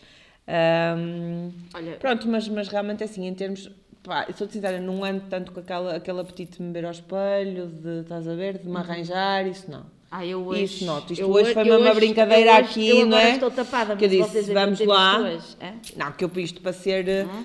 [0.48, 3.70] Ahm, Olha, Pronto, mas, mas realmente assim, em termos.
[4.08, 6.90] Pá, eu sou sincera, não ando tanto com aquela, aquele apetite de me ver ao
[6.90, 9.84] espelho, de estás a ver, de me arranjar, isso não.
[10.10, 10.64] ah, eu hoje.
[10.64, 11.12] Isso noto.
[11.12, 13.32] Isto eu hoje foi mesmo uma brincadeira hoje- aqui, não é?
[13.32, 15.18] estou tapada, Que eu mas disse, vocês vamos lá.
[15.20, 15.74] hoje, hã?
[15.96, 17.04] Não, que eu isto para ser,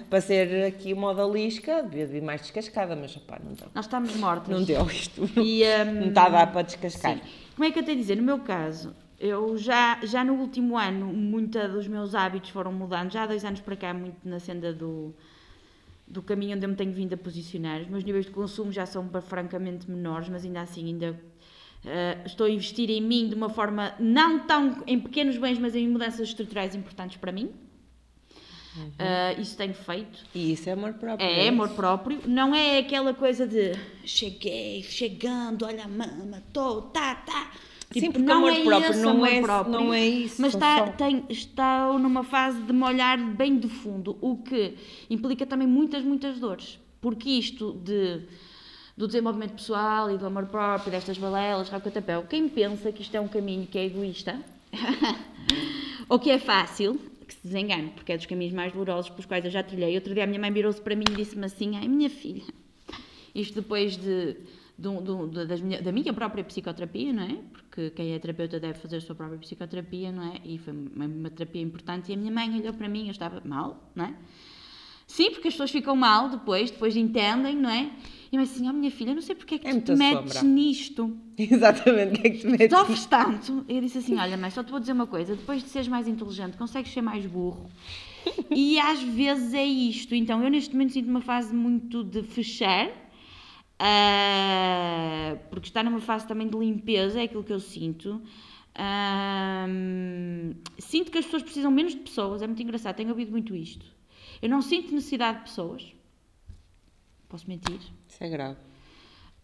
[0.10, 3.68] para ser aqui uma odalisca, devia vir mais descascada, mas opá, não deu.
[3.76, 4.48] Nós estamos mortas.
[4.48, 5.30] Não deu isto.
[5.38, 7.16] E, hum, Não está a dar para descascar.
[7.16, 7.22] Sim.
[7.56, 8.16] Como é que eu tenho a dizer?
[8.16, 13.12] No meu caso, eu já, já no último ano, muitos dos meus hábitos foram mudando.
[13.12, 15.14] Já há dois anos para cá, muito na senda do,
[16.14, 17.82] do caminho onde eu me tenho vindo a posicionar.
[17.82, 21.20] Os meus níveis de consumo já são francamente menores, mas ainda assim ainda
[21.84, 25.76] eh, estou a investir em mim de uma forma não tão em pequenos bens, mas
[25.76, 27.52] em mudanças estruturais importantes para mim.
[28.98, 30.26] Eh, isso tenho feito.
[30.34, 31.28] E isso é amor próprio.
[31.28, 32.22] É, amor próprio.
[32.28, 33.74] Não é aquela coisa de
[34.06, 37.52] cheguei, chegando, olha a mama, tô, tá, tá.
[38.00, 39.42] Sim, porque amor próprio não é-
[39.80, 43.68] não é isso, Mas está, só- tem, está numa fase de me olhar bem de
[43.68, 44.76] fundo, o que
[45.10, 46.80] implica também muitas, muitas dores.
[47.02, 48.22] Porque isto de,
[48.96, 53.14] do desenvolvimento pessoal e do amor próprio, destas balelas, rabo catapéu, quem pensa que isto
[53.16, 54.40] é um caminho que é egoísta
[56.10, 59.44] ou que é fácil, que se desengane, porque é dos caminhos mais dolorosos pelos quais
[59.46, 59.96] eu já trilhei.
[59.96, 62.44] Outro dia a minha mãe virou-se para mim e disse-me assim: Ai, minha filha,
[63.34, 64.36] isto depois de,
[64.78, 67.38] das minha- da minha própria psicoterapia, não é?
[67.52, 70.42] Porque quem é terapeuta deve fazer a sua própria psicoterapia, não é?
[70.44, 72.12] E foi uma, uma terapia importante.
[72.12, 74.14] E a minha mãe olhou para mim, eu estava mal, não é?
[75.06, 77.92] Sim, porque as pessoas ficam mal depois, depois entendem, não é?
[78.32, 80.34] E eu assim, oh minha filha, não sei porque é que É tu te metes
[80.34, 80.50] sombra.
[80.50, 81.18] nisto.
[81.38, 82.70] Exatamente, o que é que tu metes?
[82.78, 83.66] Sofres tanto.
[83.70, 86.08] Eu disse assim: Olha, mãe, só te vou dizer uma coisa: depois de seres mais
[86.08, 87.70] inteligente, consegues ser mais burro.
[88.50, 90.16] E às vezes é isto.
[90.16, 92.90] Então, eu neste momento sinto uma fase muito de fechar,
[93.86, 98.22] ah, porque está numa fase também de limpeza, é aquilo que eu sinto.
[98.76, 103.54] Ahm, sinto que as pessoas precisam menos de pessoas, é muito engraçado, tenho ouvido muito
[103.54, 103.86] isto.
[104.42, 105.94] Eu não sinto necessidade de pessoas.
[107.28, 107.80] Posso mentir?
[108.08, 108.58] Isso é grave.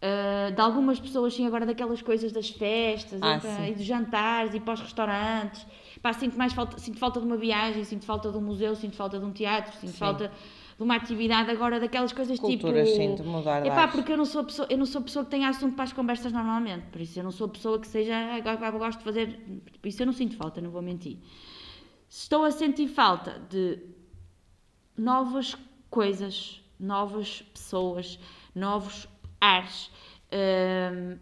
[0.02, 4.54] Uh, de algumas pessoas, sim, agora daquelas coisas das festas Ah, e, e dos jantares
[4.54, 5.66] e para os restaurantes.
[6.02, 8.96] Pá, sinto mais falta, sinto falta de uma viagem, sinto falta de um museu, sinto
[8.96, 9.98] falta de um teatro, sinto Sim.
[9.98, 10.32] falta
[10.80, 13.02] de uma atividade agora daquelas coisas Culturas, tipo.
[13.02, 15.46] sim, de mudar Epá, porque eu não sou pessoa, eu não sou pessoa que tem
[15.46, 16.86] assunto para as conversas normalmente.
[16.86, 18.16] Por isso eu não sou pessoa que seja.
[18.16, 19.62] Agora gosto de fazer.
[19.82, 21.18] Por isso eu não sinto falta, não vou mentir.
[22.08, 23.80] Estou a sentir falta de
[24.98, 25.58] novas
[25.90, 28.18] coisas, novas pessoas,
[28.56, 29.06] novos
[29.42, 29.92] ares.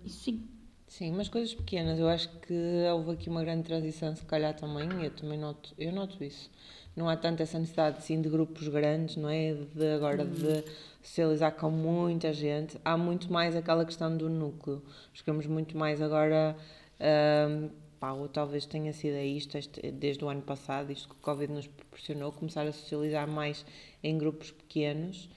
[0.06, 0.48] Isso sim.
[0.86, 1.98] Sim, mas coisas pequenas.
[1.98, 2.54] Eu acho que
[2.94, 6.52] houve aqui uma grande transição, se calhar também, eu também noto, eu noto isso.
[6.98, 9.54] Não há tanto essa necessidade assim, de grupos grandes, não é?
[9.54, 10.64] De agora de
[11.04, 12.76] socializar com muita gente.
[12.84, 14.82] Há muito mais aquela questão do núcleo.
[15.14, 16.56] Ficamos muito mais agora.
[17.00, 21.18] hum, pá, ou talvez tenha sido isto este- desde o ano passado, isto que o
[21.22, 23.64] Covid nos proporcionou, começar a socializar mais
[24.04, 25.30] em grupos pequenos.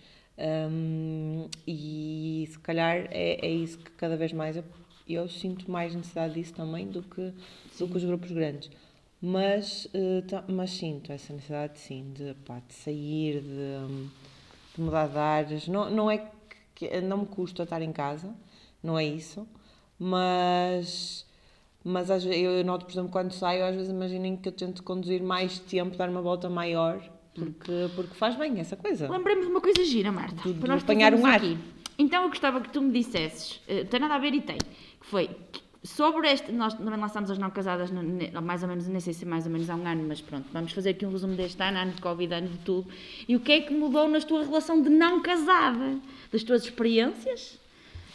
[0.71, 4.65] hum, e se calhar é, é isso que cada vez mais eu,
[5.07, 7.33] eu sinto mais necessidade disso também do que,
[7.79, 8.71] do que os grupos grandes.
[9.23, 14.07] Mas, eh, mas sinto essa necessidade, sim, de, pá, de sair, de,
[14.75, 15.69] de mudar de ares.
[15.69, 16.27] Não, não é
[16.75, 18.35] que não me custa estar em casa,
[18.83, 19.47] não é isso,
[19.99, 21.27] mas,
[21.85, 24.83] mas às ve- eu, noto, por exemplo, quando saio, às vezes imaginem que eu tento
[24.83, 27.01] conduzir mais tempo, dar uma volta maior,
[27.35, 29.11] porque, porque faz bem essa coisa.
[29.11, 30.49] Lembrei-me de uma coisa gira, Marta.
[30.49, 31.41] De- para nós apanhar um ar.
[31.99, 35.07] Então eu gostava que tu me dissesses, eh, tem nada a ver e tem, que
[35.07, 35.29] foi
[35.83, 37.91] sobre este, nós também lançámos as não casadas,
[38.43, 40.73] mais ou menos, nem sei se mais ou menos há um ano, mas pronto, vamos
[40.73, 42.89] fazer aqui um resumo deste ano, ano de Covid, ano de tudo.
[43.27, 45.99] E o que é que mudou na tua relação de não casada?
[46.31, 47.59] Das tuas experiências?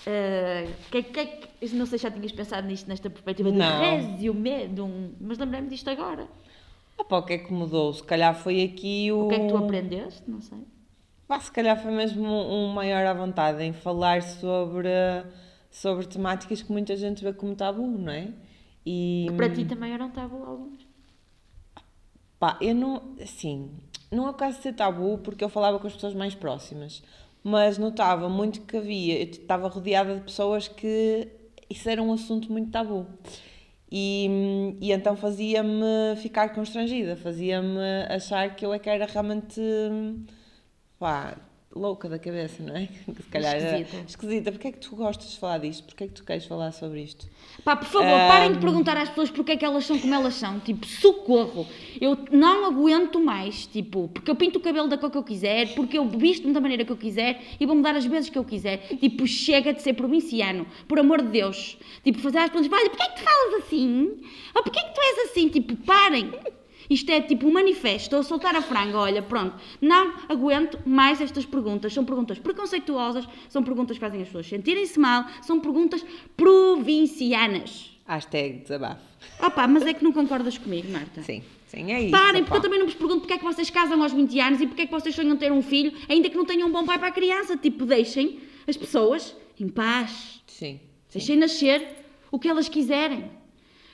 [0.05, 1.39] Eh, que, que, é
[1.73, 3.79] não sei se já tinhas pensado nisto, nesta perspectiva de Não.
[3.79, 4.87] résio, medo,
[5.19, 6.27] mas lembrei-me disto agora.
[6.97, 7.91] Opa, o que é que mudou?
[7.91, 9.25] Se calhar foi aqui o.
[9.25, 10.23] O que é que tu aprendeste?
[10.29, 10.59] Não sei.
[11.27, 14.89] Pá, se calhar foi mesmo um, um maior à vontade em falar sobre,
[15.75, 18.29] sobre temáticas que muita gente vê como tabu, não é?
[18.85, 20.87] E, Que para ti também eram tabu alguns.
[22.39, 23.71] pá, eu não, assim,
[24.11, 27.03] não é o caso de ser tabu porque eu falava com as pessoas mais próximas,
[27.43, 31.27] mas notava muito que havia, eu estava rodeada de pessoas que
[31.69, 33.05] isso era um assunto muito tabu.
[33.91, 39.61] E, e então fazia-me ficar constrangida, fazia-me achar que eu é que era realmente
[40.99, 41.37] pá,
[41.75, 42.87] louca da cabeça, não é?
[43.15, 44.05] Se calhar Esquisita.
[44.07, 44.51] esquisita.
[44.51, 45.83] Porquê é que tu gostas de falar disto?
[45.83, 47.27] Porquê é que tu queres falar sobre isto?
[47.63, 50.35] Pá, por favor, parem de perguntar às pessoas porque é que elas são como elas
[50.35, 50.59] são.
[50.61, 51.67] Tipo, socorro.
[51.99, 53.65] Eu não aguento mais.
[53.67, 56.61] Tipo, porque eu pinto o cabelo da cor que eu quiser, porque eu visto-me da
[56.61, 58.77] maneira que eu quiser e vou mudar as vezes que eu quiser.
[58.97, 60.65] Tipo, chega de ser provinciano.
[60.87, 61.77] Por amor de Deus.
[62.03, 64.17] Tipo, fazer às pessoas, olha, porquê é que tu falas assim?
[64.55, 65.49] Ou porquê é que tu és assim?
[65.49, 66.31] Tipo, parem.
[66.89, 69.55] Isto é tipo um manifesto, estou a soltar a franga, olha, pronto.
[69.81, 71.93] Não aguento mais estas perguntas.
[71.93, 77.91] São perguntas preconceituosas, são perguntas que fazem as pessoas sentirem-se mal, são perguntas provincianas.
[78.07, 79.01] Hashtag desabafo.
[79.39, 81.23] Opa, mas é que não concordas comigo, Marta?
[81.23, 82.11] Sim, sim, é isso.
[82.11, 84.61] Parem, porque eu também não vos pergunto porque é que vocês casam aos 20 anos
[84.61, 86.85] e porque é que vocês sonham ter um filho, ainda que não tenham um bom
[86.85, 87.57] pai para a criança.
[87.57, 90.41] Tipo, deixem as pessoas em paz.
[90.45, 90.79] Sim.
[91.11, 93.31] Deixem nascer o que elas quiserem.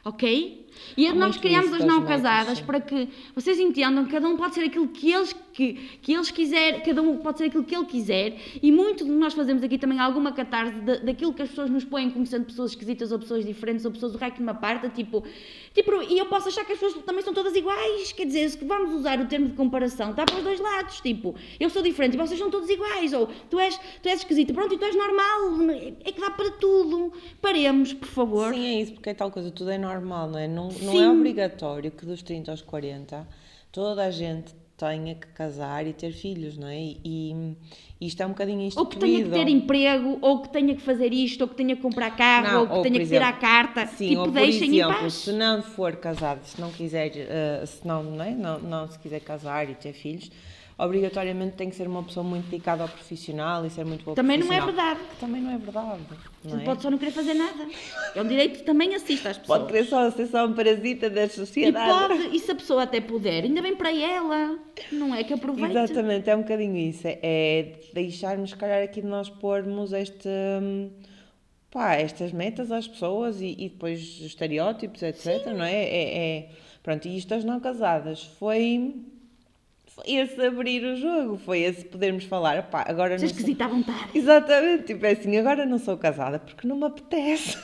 [0.04, 0.68] Ok?
[0.96, 2.64] E Há nós criamos as não casadas sim.
[2.64, 6.32] para que vocês entendam que cada um pode ser aquilo que eles, que, que eles
[6.32, 9.78] quiser, cada um pode ser aquilo que ele quiser, e muito de nós fazemos aqui
[9.78, 13.20] também alguma catarse da, daquilo que as pessoas nos põem como sendo pessoas esquisitas ou
[13.20, 15.24] pessoas diferentes ou pessoas do raio que me aparta, tipo,
[15.74, 18.64] tipo, e eu posso achar que as pessoas também são todas iguais, quer dizer, se
[18.66, 22.16] vamos usar o termo de comparação, está para os dois lados, tipo, eu sou diferente
[22.16, 24.96] e vocês são todos iguais, ou tu és, tu és esquisita, pronto, e tu és
[24.96, 25.72] normal,
[26.04, 27.12] é que dá para tudo.
[27.42, 28.54] Paremos, por favor.
[28.54, 30.48] Sim, é isso, porque é tal coisa, tudo é normal, não é?
[30.48, 31.04] Não, não Sim.
[31.04, 33.28] é obrigatório que dos 30 aos 40
[33.72, 36.76] toda a gente tenha que casar e ter filhos, não é?
[36.76, 37.56] E,
[38.00, 38.90] e isto é um bocadinho Ou instituído.
[39.00, 41.82] que tenha que ter emprego, ou que tenha que fazer isto, ou que tenha que
[41.84, 43.86] comprar carro, Não, ou que ou, tenha que tirar a exemplo, carta.
[43.86, 45.14] Sim, tipo, ou por deixem exemplo, em paz.
[45.14, 48.32] se não for casado, se não quiser, eh, se não, não, é?
[48.32, 50.32] não, não se quiser casar e ter filhos,
[50.84, 54.38] obrigatoriamente tem que ser uma pessoa muito dedicada ao profissional e ser muito boa Também
[54.38, 55.00] não é verdade.
[55.20, 56.02] Também não é verdade.
[56.44, 56.64] Não é?
[56.64, 57.68] Pode só não querer fazer nada.
[58.16, 59.60] É um direito que também assiste às pessoas.
[59.60, 61.90] Pode querer só ser só um parasita da E, sociedade.
[62.08, 64.58] pode, e se a pessoa até puder, ainda bem para ela.
[64.92, 65.78] Não é que aproveite.
[65.78, 67.08] Exatamente, é um bocadinho isso.
[67.08, 70.28] É- É deixarmos, se calhar, aqui de nós pormos este,
[70.62, 70.90] hum,
[71.70, 75.46] pá, estas metas às pessoas e, e depois os estereótipos, etc.
[75.56, 75.74] Não é?
[75.84, 76.50] É, é-
[76.84, 78.96] Pronto, e isto das não casadas foi
[80.06, 83.28] esse abrir o jogo, foi esse podermos falar, pá, agora não sou...
[83.28, 84.10] esquisita à vontade.
[84.14, 87.58] Exatamente, tipo é assim, agora não sou casada porque não me apetece.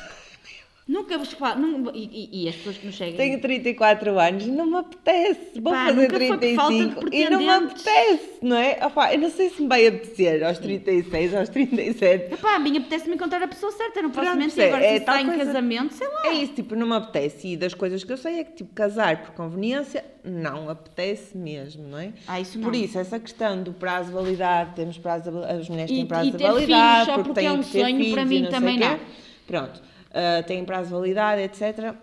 [0.87, 1.91] Nunca vos falo.
[1.93, 3.15] E, e, as pessoas que nos seguem.
[3.15, 5.59] Tenho 34 anos, não me apetece.
[5.59, 8.79] Vou Pá, fazer 35 e não me apetece, não é?
[9.13, 12.33] Eu não sei se me vai apetecer aos 36, aos 37.
[12.33, 14.63] Epá, a mim apetece-me encontrar a pessoa certa, não posso mentir.
[14.63, 16.27] Agora, é, se está em casamento, sei lá.
[16.27, 17.49] É isso, tipo, não me apetece.
[17.49, 21.85] E das coisas que eu sei é que, tipo, casar por conveniência não apetece mesmo,
[21.85, 22.13] não é?
[22.25, 22.65] Ah, isso não.
[22.65, 26.29] Por isso, essa questão do prazo de validade, temos prazo de, as mulheres têm prazo
[26.29, 28.97] e, de validade, porque, porque é um sonho, para mim também não.
[29.45, 31.95] Pronto uh, têm prazo de validade, etc.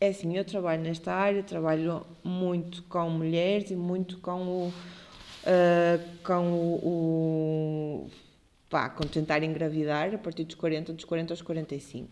[0.00, 4.74] É assim, eu trabalho nesta área, trabalho muito com mulheres e muito com o.
[5.46, 8.10] Uh, com o, o
[8.68, 12.08] pá, com tentar engravidar a partir dos 40, dos 40 aos 45.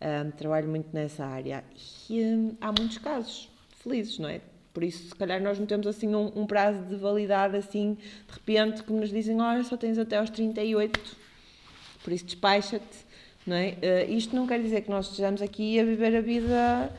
[0.00, 1.62] Um, trabalho muito nessa área
[2.10, 3.48] e um, há muitos casos
[3.82, 4.40] felizes, não é?
[4.74, 8.32] Por isso, se calhar, nós não temos assim um, um, prazo de validade assim, de
[8.32, 11.16] repente, que nos dizem: olha, só tens até aos 38,
[12.02, 13.11] por isso despacha-te
[13.46, 13.76] não é?
[14.08, 16.92] Uh, isto não quer dizer que nós estejamos aqui a viver a vida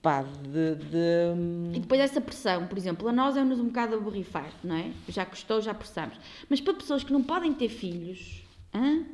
[0.00, 1.76] pá, de, de...
[1.76, 4.90] E depois essa pressão, por exemplo, a nós é-nos um bocado a borrifar, não é?
[5.08, 6.16] Já custou, já pressamos.
[6.48, 8.42] Mas para pessoas que não podem ter filhos,
[8.74, 9.04] hã?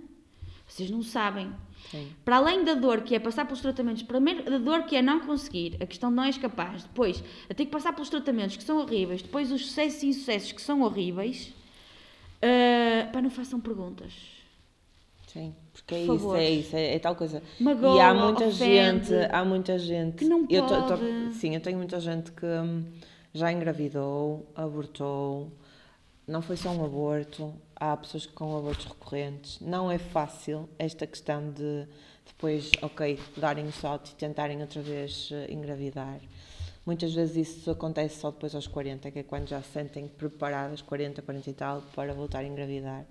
[0.69, 1.51] vocês não sabem.
[1.91, 2.11] Sim.
[2.25, 5.21] Para além da dor que é passar pelos tratamentos, primeiro da dor que é não
[5.21, 8.79] conseguir, a questão não és capaz, depois a ter que passar pelos tratamentos que são
[8.79, 11.53] horríveis, depois os sucessos e insucessos que são horríveis,
[12.39, 14.42] uh, pá, não façam perguntas
[15.33, 17.43] Sim, porque é isso, é isso, é, é, tal coisa.
[17.59, 20.17] Magoa, e há muita ofende, gente, há muita gente.
[20.17, 20.89] Que não eu pode.
[20.89, 22.85] Tô, tô, sim, eu tenho muita gente que hum,
[23.33, 25.51] já engravidou, abortou,
[26.27, 29.59] não foi só um aborto, há pessoas com abortos recorrentes.
[29.61, 31.87] Não é fácil esta questão de
[32.27, 36.21] depois, ok, darem o salto e tentarem outra vez uh, engravidar.
[36.85, 40.83] Muitas vezes isso acontece só depois aos 40, que é quando já se sentem preparadas,
[40.83, 43.05] 40, 40 e tal, para voltar a engravidar.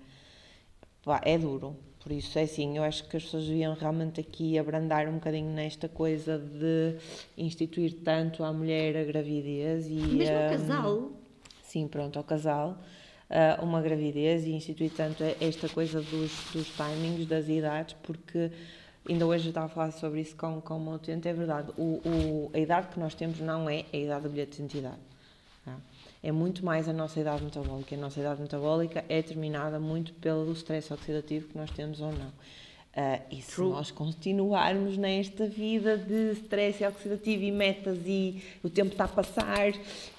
[1.02, 4.58] Pá, é duro, por isso, é assim, eu acho que as pessoas deviam realmente aqui
[4.58, 6.96] abrandar um bocadinho nesta coisa de
[7.38, 9.94] instituir tanto à mulher a gravidez e.
[9.94, 11.10] Mesmo ao casal?
[11.62, 12.78] Sim, pronto, ao casal.
[13.30, 18.50] Uh, uma gravidez e instituir tanto esta coisa dos, dos timings, das idades, porque
[19.08, 22.00] ainda hoje eu estava a falar sobre isso com, com uma utente, é verdade, o,
[22.04, 25.11] o, a idade que nós temos não é a idade do bilhete de identidade
[26.22, 27.94] é muito mais a nossa idade metabólica.
[27.94, 32.32] A nossa idade metabólica é determinada muito pelo stress oxidativo que nós temos ou não.
[32.94, 33.70] Uh, e se True.
[33.70, 39.72] nós continuarmos nesta vida de stress oxidativo e metas e o tempo está a passar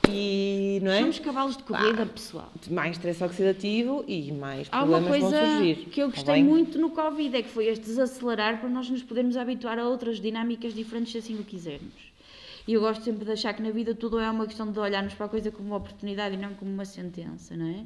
[0.10, 1.02] e não é?
[1.02, 2.52] Somos cavalos de corrida, ah, pessoal.
[2.72, 5.76] Mais stress oxidativo e mais Há problemas vão surgir.
[5.82, 8.70] Uma que eu tá gostei tá muito no Covid, é que foi este desacelerar para
[8.70, 12.13] nós nos podermos habituar a outras dinâmicas diferentes se assim o quisermos.
[12.68, 15.14] E eu gosto sempre de achar que na vida tudo é uma questão de olharmos
[15.14, 17.86] para a coisa como uma oportunidade e não como uma sentença, não é?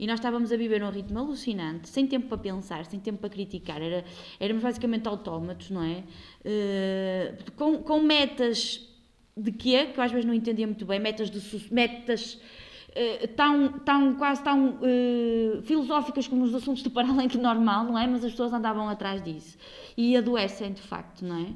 [0.00, 3.28] E nós estávamos a viver num ritmo alucinante, sem tempo para pensar, sem tempo para
[3.28, 3.82] criticar.
[3.82, 4.02] Era,
[4.40, 6.02] éramos basicamente autómatos, não é?
[6.42, 8.88] Uh, com, com metas
[9.36, 9.90] de quê?
[9.92, 10.98] Que eu às vezes não entendia muito bem.
[10.98, 12.40] Metas de metas
[12.88, 17.84] uh, tão, tão, quase tão uh, filosóficas como os assuntos do para além do normal,
[17.84, 18.06] não é?
[18.06, 19.58] Mas as pessoas andavam atrás disso.
[19.98, 21.52] E adoecem, de facto, não é?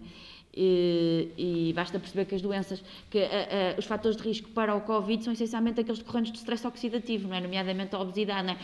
[0.56, 3.18] E, e, basta perceber que as doenças, que
[3.76, 7.34] os fatores de risco para o Covid são essencialmente aqueles decorrentes de stress oxidativo, não
[7.34, 7.40] é?
[7.40, 8.46] nomeadamente a obesidade.
[8.46, 8.58] Não é?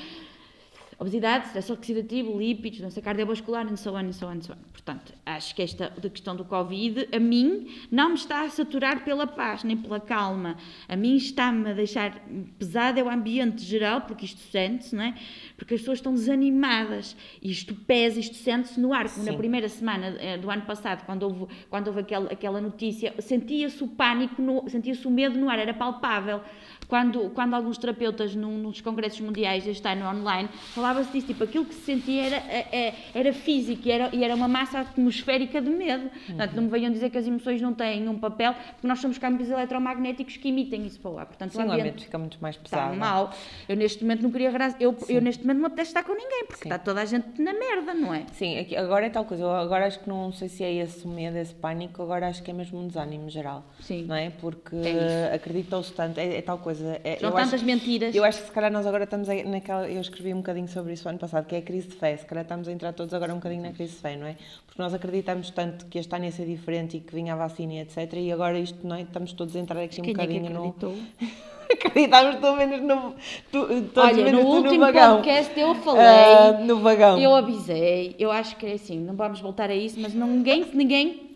[1.00, 4.56] Obesidade, stress oxidativo, lípidos, doença cardiovascular, e so on, e so on, so on.
[4.70, 9.02] Portanto, acho que esta da questão do Covid, a mim, não me está a saturar
[9.02, 10.58] pela paz, nem pela calma.
[10.86, 12.20] A mim está-me a deixar
[12.58, 15.14] pesado é o ambiente geral, porque isto sente-se, não é?
[15.56, 17.16] Porque as pessoas estão desanimadas.
[17.42, 19.08] Isto pesa, isto sente-se no ar.
[19.08, 23.14] Como na primeira semana eh, do ano passado, quando houve, quando houve aquela, aquela notícia,
[23.20, 26.42] sentia-se o pânico, sentia-se o medo no ar, era palpável
[26.90, 31.64] quando, quando alguns terapeutas num, nos congressos mundiais este ano online falava-se disso, tipo, aquilo
[31.64, 34.80] que se sentia era, era, é, é, era físico e era, e era uma massa
[34.80, 36.04] atmosférica de medo.
[36.04, 36.10] Uhum.
[36.26, 39.16] Portanto, não me venham dizer que as emoções não têm um papel, porque nós somos
[39.18, 41.26] campos eletromagnéticos que emitem isso para lá.
[41.26, 42.92] Portanto, Sim, o ambiente, o ambiente fica muito mais pesado.
[42.92, 43.32] Está mal.
[43.68, 44.50] Eu neste momento não queria
[44.80, 46.68] eu, eu neste momento não me apetece estar com ninguém, porque Sim.
[46.68, 48.24] está toda a gente na merda, não é?
[48.32, 51.06] Sim, aqui, agora é tal coisa, eu agora acho que não sei se é esse
[51.06, 53.64] medo, esse pânico, agora acho que é mesmo um desânimo geral.
[53.80, 54.04] Sim.
[54.04, 54.30] Não é?
[54.30, 56.79] Porque é acreditou-se tanto, é, é, tal coisa.
[57.04, 58.14] É, eu tantas mentiras.
[58.14, 59.88] Eu acho que se calhar nós agora estamos naquela.
[59.88, 62.16] Eu escrevi um bocadinho sobre isso ano passado, que é a crise de fé.
[62.16, 64.36] Se calhar estamos a entrar todos agora um bocadinho na crise de fé, não é?
[64.66, 67.74] Porque nós acreditamos tanto que este ano ia ser diferente e que vinha a vacina
[67.74, 68.12] e etc.
[68.14, 69.02] E agora isto, não é?
[69.02, 70.92] Estamos todos a entrar aqui um Quem bocadinho é que acreditou?
[71.20, 71.72] no.
[71.72, 73.14] acreditamos pelo menos no.
[73.50, 76.62] Tu, todos Olha, menos no último no podcast eu falei.
[76.62, 77.18] Uh, no vagão.
[77.18, 78.14] Eu avisei.
[78.18, 81.29] Eu acho que é assim, não vamos voltar a isso, mas ninguém, ninguém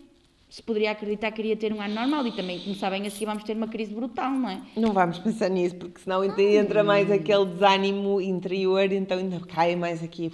[0.55, 3.25] se poderia acreditar que iria ter um ano normal e também, como sabem, a seguir
[3.25, 4.61] vamos ter uma crise brutal, não é?
[4.77, 10.01] Não vamos pensar nisso, porque senão entra mais aquele desânimo interior, então ainda cai mais
[10.01, 10.31] aqui.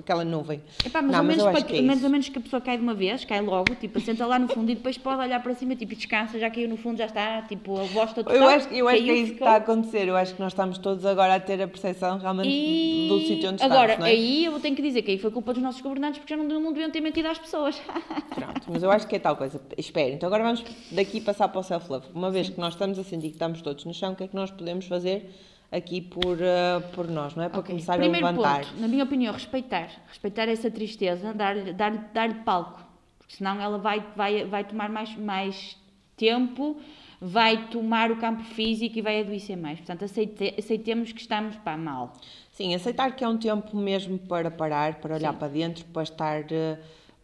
[0.00, 0.60] Aquela nuvem.
[0.84, 2.04] Epá, mas, não, ao mas menos, para- é menos isso.
[2.06, 4.48] ou menos que a pessoa cai de uma vez, cai logo, tipo, senta lá no
[4.48, 7.06] fundo e depois pode olhar para cima tipo, e descansa, já caiu no fundo, já
[7.06, 8.34] está, tipo, a voz total.
[8.34, 10.08] Eu acho, eu acho que é isso que está a acontecer.
[10.08, 13.50] Eu acho que nós estamos todos agora a ter a percepção realmente E do sítio
[13.50, 14.10] onde agora, estamos, não é?
[14.10, 16.60] aí eu tenho que dizer que aí foi culpa dos nossos governantes porque já não,
[16.60, 17.80] não deviam ter mentido às pessoas.
[18.34, 19.60] Pronto, mas eu acho que é tal coisa.
[19.76, 22.06] Espera, então agora vamos daqui passar para o self-love.
[22.14, 24.28] Uma vez que nós estamos a sentir que estamos todos no chão, o que é
[24.28, 25.30] que nós podemos fazer
[25.74, 27.48] aqui por, eh, por nós, não é?
[27.48, 27.72] Para Ok.
[27.74, 28.64] começar Primeiro a levantar.
[28.66, 29.88] ponto, na minha opinião, respeitar.
[30.08, 32.80] Respeitar essa tristeza, dar-lhe dar dar palco.
[33.18, 35.76] Porque senão ela vai, vai, vai tomar mais, mais
[36.16, 36.76] tempo,
[37.20, 39.78] vai tomar o campo físico e vai adoecer mais.
[39.78, 42.12] Portanto, aceite, aceitemos que estamos pá, mal.
[42.52, 45.38] Sim, aceitar que é um tempo mesmo para parar, para olhar Sim.
[45.38, 46.44] para dentro, para estar,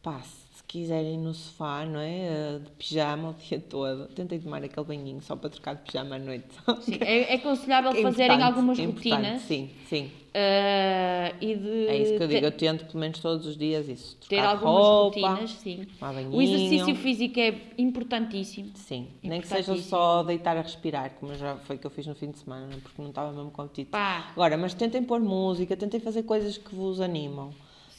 [0.02, 0.39] pá, se
[0.70, 2.28] quiserem no sofá, não é?
[2.28, 4.06] Eh, De pijama o dia todo.
[4.14, 6.46] Tentei tomar aquele banhinho só para trocar de pijama à noite.
[6.82, 10.10] Sim, é, é aconselhável É fazerem algumas é rotinas Sim, sim.
[10.32, 12.46] ah, e de É isso que eu digo.
[12.46, 14.16] Eu tento pelo menos todos os dias isso.
[14.28, 15.86] ter algumas roupa, rotinas, sim.
[16.00, 16.32] banhinho.
[16.36, 18.70] O exercício físico é importantíssimo.
[18.76, 19.90] Sim, nem que seja Importantíssimo.
[19.90, 23.02] só deitar a respirar, como já foi que eu fiz no fim de semana, porque
[23.02, 23.90] não estava mesmo com apetite.
[23.90, 24.28] Pá.
[24.32, 27.50] Agora, mas tentem pôr música, tentem fazer coisas que vos animam.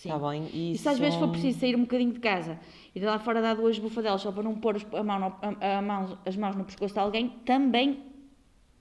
[0.01, 0.09] Sim.
[0.11, 0.49] Está bem?
[0.51, 0.81] E Isso...
[0.83, 2.57] se às vezes for preciso sair um bocadinho de casa
[2.95, 5.77] e de lá fora dar duas bufadelas só para não pôr a mão no- a-
[5.77, 7.99] a mão- as mãos no pescoço de alguém, também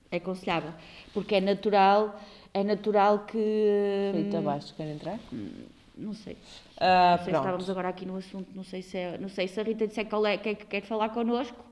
[0.09, 0.71] é aconselhável.
[1.13, 2.19] Porque é natural,
[2.51, 4.09] é natural que.
[4.13, 5.19] Feito abaixo, quer entrar?
[5.95, 6.35] Não sei.
[6.79, 9.47] Ah, Não sei se estávamos agora aqui no assunto, não sei se, é, não sei
[9.47, 11.63] se a Rita disser qual é, quer, quer falar connosco.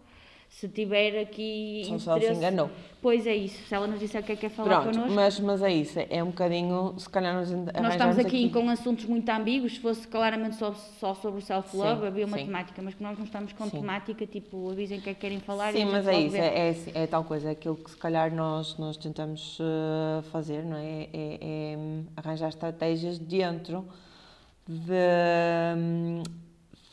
[0.50, 1.84] Se tiver aqui.
[1.86, 2.70] Só se ela se interesse- enganou.
[3.02, 3.64] Pois é isso.
[3.68, 5.16] Se ela nos disser que quer falar Pronto, connosco.
[5.16, 9.06] mas, mas é isso, é um bocadinho, se calhar Nós arranjamos estamos aqui, com assuntos
[9.06, 12.45] muito ambíguos, se fosse claramente só, só sobre o self-love, havia uma sim.
[12.47, 13.80] temática, mas que nós não estamos com Sim.
[13.80, 16.70] temática, tipo, avisem o que é que querem falar e Sim, mas é isso, é,
[16.72, 20.76] é, é tal coisa, é aquilo que se calhar nós, nós tentamos eh, fazer, não
[20.76, 21.08] é?
[21.14, 21.38] É,
[21.74, 23.86] é, hum, arranjar estratégias dentro
[24.68, 24.93] de,
[25.78, 26.24] hum,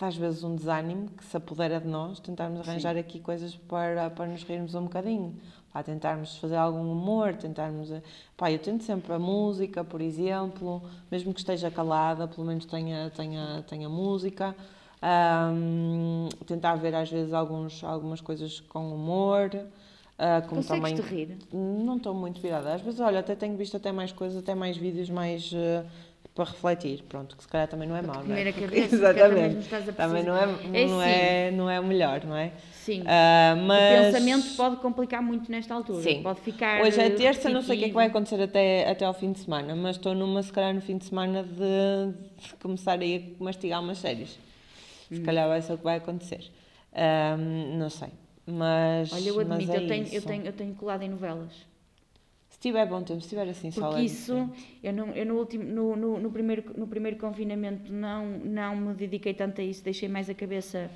[0.01, 4.26] às vezes, um desânimo que se apodera de nós, tentarmos arranjar aqui coisas para, para
[4.26, 5.34] nos rirmos um bocadinho.
[5.72, 7.90] Pá, tentarmos fazer algum humor, tentarmos.
[7.90, 8.03] eh,
[8.36, 13.11] Pá, eu tento sempre a música, por exemplo, mesmo que esteja calada, pelo menos tenha,
[13.14, 14.55] tenha, tenha música.
[15.03, 19.51] Ahm, tentar ver às vezes alguns, algumas coisas com humor.
[20.18, 21.38] ah, como também rir?
[21.53, 22.74] não estou muito virada.
[22.74, 25.84] Às vezes, olha, até tenho visto até mais coisas, até mais vídeos mais eh,
[26.37, 27.03] para refletir.
[27.09, 28.45] Pronto, que se calhar também não é mau, não é?
[28.53, 29.74] Porque- cabeça, também Exatamente.
[29.74, 30.43] a Também não é.
[30.43, 31.09] É não, sim.
[31.09, 32.53] é, não é o melhor, não é?
[32.72, 33.03] Sim.
[33.07, 34.09] Ah, mas...
[34.09, 36.03] O pensamento pode complicar muito nesta altura.
[36.03, 36.22] Sim.
[36.22, 36.82] Pode ficar.
[36.82, 38.43] Hoje é terça, não sei o que é que vai repetitivo.
[38.45, 41.07] acontecer até, até ao fim de semana, mas estou numa, se calhar, no fim de
[41.07, 42.12] semana de,
[42.47, 44.39] de começar aí a mastigar umas séries.
[45.11, 45.16] Hum.
[45.16, 46.53] Se calhar vai ser o que vai acontecer.
[46.93, 48.11] Ah, não sei.
[48.47, 49.11] Mas.
[49.11, 51.53] Olha, eu admito, é eu, tenho, eu, tenho, eu tenho colado em novelas.
[52.57, 54.78] Se tiver bom tempo, se tiver assim só Porque é isso, diferente.
[54.82, 58.94] eu, não, eu no, último, no, no, no primeiro, no primeiro confinamento não, não me
[58.94, 60.90] dediquei tanto a isso, deixei mais a cabeça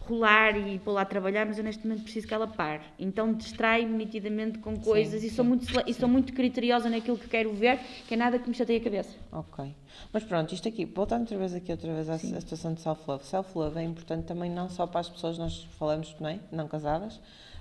[0.00, 2.82] rolar e pôr lá a trabalhar, mas eu neste momento preciso que ela pare.
[2.98, 7.28] Então distrai-me nitidamente com coisas e, sou sim, muito, e sou muito criteriosa naquilo que
[7.28, 7.78] quero ver,
[8.08, 9.16] que é nada que me chateie a cabeça.
[9.30, 9.64] Ok.
[10.12, 13.24] Mas pronto, isto aqui, voltando outra vez aqui outra vez à, situação de self-love.
[13.24, 16.40] Self-love é importante também não só para as pessoas, nós falamos, não é?
[16.50, 17.20] Não casadas,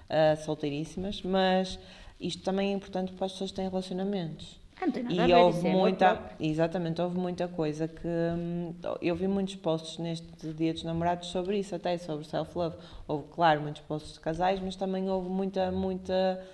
[0.09, 1.77] ah, solteiríssimas, mas
[2.19, 4.59] isto também é importante para as pessoas que têm relacionamentos.
[4.81, 8.07] Ah, não tem nada E a ver, houve é muita, exatamente, houve muita coisa que
[8.07, 12.75] hum, eu vi muitos posts neste Dia dos Namorados sobre isso, até sobre self-love.
[13.07, 16.45] Houve, claro, muitos posts de casais, mas também houve muita, muita,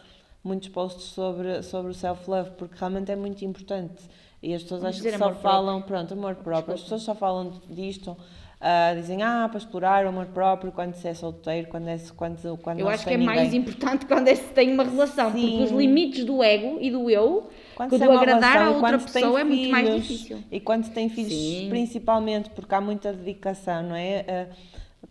[0.44, 4.04] muitos posts sobre, sobre o self-love, porque realmente é muito importante.
[4.44, 5.42] E as pessoas Vamos acham que só amor próprio.
[5.42, 6.74] falam, pronto, amor próprio.
[6.76, 8.16] As pessoas só falam disto,
[8.62, 12.58] ah, dizem, ah, para explorar o amor próprio quando se é solteiro, quando, é, quando,
[12.58, 13.60] quando Eu acho que é tem mais ninguém.
[13.60, 15.64] importante quando é se tem uma relação, porque Sim.
[15.64, 19.00] os limites do ego e do eu, Quando se do é agradar relação a outra
[19.00, 20.44] pessoa é muito mais difícil.
[20.52, 21.68] E quando se tem filhos, Sim.
[21.70, 24.50] principalmente, porque há muita dedicação, não é?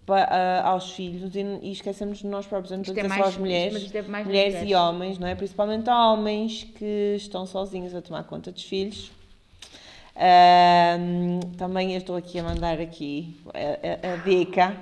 [0.07, 2.71] Pa- ah, aos filhos e, e esquecemos de nós próprios.
[2.71, 5.35] Não estou é só às mulheres, é mulheres e homens, não é?
[5.35, 9.11] Principalmente homens que estão sozinhos a tomar conta dos filhos.
[11.57, 14.77] Também estou aqui a mandar aqui a, a- a dica.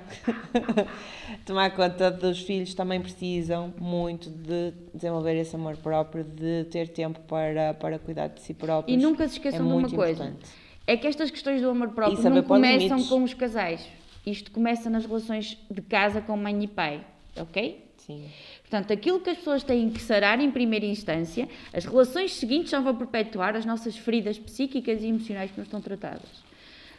[1.45, 7.19] Tomar conta dos filhos também precisam muito de desenvolver esse amor próprio, de ter tempo
[7.21, 9.01] para, para cuidar de si E próprios.
[9.01, 10.23] nunca se esqueçam é de uma coisa.
[10.25, 10.49] importante.
[10.85, 13.09] É que estas questões do amor próprio E não começam limites.
[13.09, 13.87] com os casais.
[14.25, 17.01] Isto começa nas relações de casa com mãe e pai,
[17.37, 17.85] ok?
[17.97, 18.25] Sim.
[18.69, 22.79] Portanto, aquilo que as pessoas têm que sarar em primeira instância, as relações seguintes só
[22.79, 26.43] vão perpetuar as nossas feridas psíquicas e emocionais que não estão tratadas.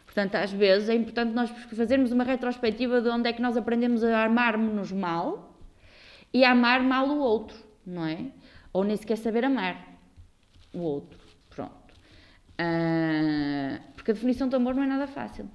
[0.05, 4.03] Portanto, às vezes é importante nós fazermos uma retrospectiva de onde é que nós aprendemos
[4.03, 5.57] a amar-nos mal
[6.35, 7.57] e a amar mal o outro,
[7.87, 8.19] não é?
[8.73, 9.97] Ou nem sequer saber amar
[10.75, 11.21] o outro.
[11.49, 11.95] Pronto.
[12.59, 15.49] Uh, porque a definição de amor não é nada fácil.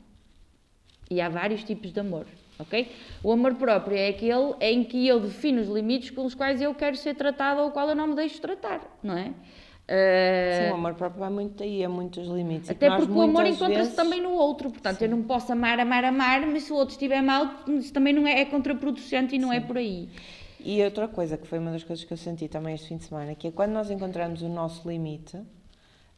[1.12, 2.26] E há vários tipos de amor,
[2.60, 2.92] ok?
[3.24, 6.74] O amor próprio é aquele em que eu defino os limites com os quais eu
[6.74, 9.34] quero ser tratado ou o qual eu não me deixo tratar, não é?
[9.86, 12.72] Uh, Sim, o amor próprio vai muito aí, a muitos limites.
[12.72, 13.96] Até porque o amor encontra-se vezes...
[13.96, 14.72] também no outro.
[14.72, 15.06] Portanto, Sim.
[15.06, 18.26] eu não posso amar, amar, amar, mas se o outro estiver mal, isso também não
[18.26, 19.64] é, é contraproducente e não é Sim.
[19.64, 20.10] é por aí.
[20.60, 23.04] E outra coisa que foi uma das coisas que eu senti também este fim de
[23.04, 25.38] semana, que é quando nós encontramos o nosso limite,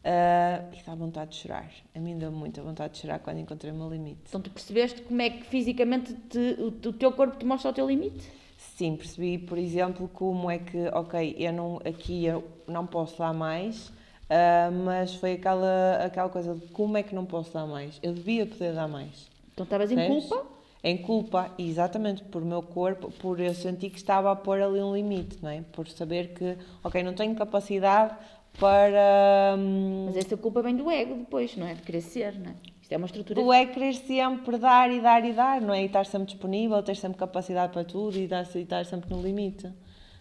[0.04, 1.70] Uh, e dá vontade de chorar.
[1.94, 4.22] A mim deu muita vontade de chorar quando encontrei o meu limite.
[4.30, 7.74] Então tu percebeste como é que fisicamente te, o, o, teu corpo te mostra o
[7.74, 8.32] teu limite?
[8.58, 13.34] Sim, percebi, por exemplo, como é que, ok, eu não, aqui eu não posso dar
[13.34, 18.00] mais, uh, mas foi aquela, aquela coisa de como é que não posso dar mais?
[18.02, 19.30] Eu devia poder dar mais.
[19.54, 20.46] Então estavas em culpa?
[20.84, 24.96] Em culpa, exatamente, por meu corpo, por eu sentir que estava a pôr ali um
[24.96, 25.62] limite, não é?
[25.74, 28.16] Por saber que, ok, não tenho capacidade
[28.60, 29.56] para.
[29.58, 31.74] Hum, Mas essa culpa vem do ego depois, não é?
[31.74, 32.56] De ser, não é?
[32.82, 33.42] Isto é uma estrutura.
[33.42, 35.84] Do ego querer sempre dar e dar e dar, não é?
[35.84, 39.22] E estar sempre disponível, ter sempre capacidade para tudo e, dar, e estar sempre no
[39.22, 39.72] limite.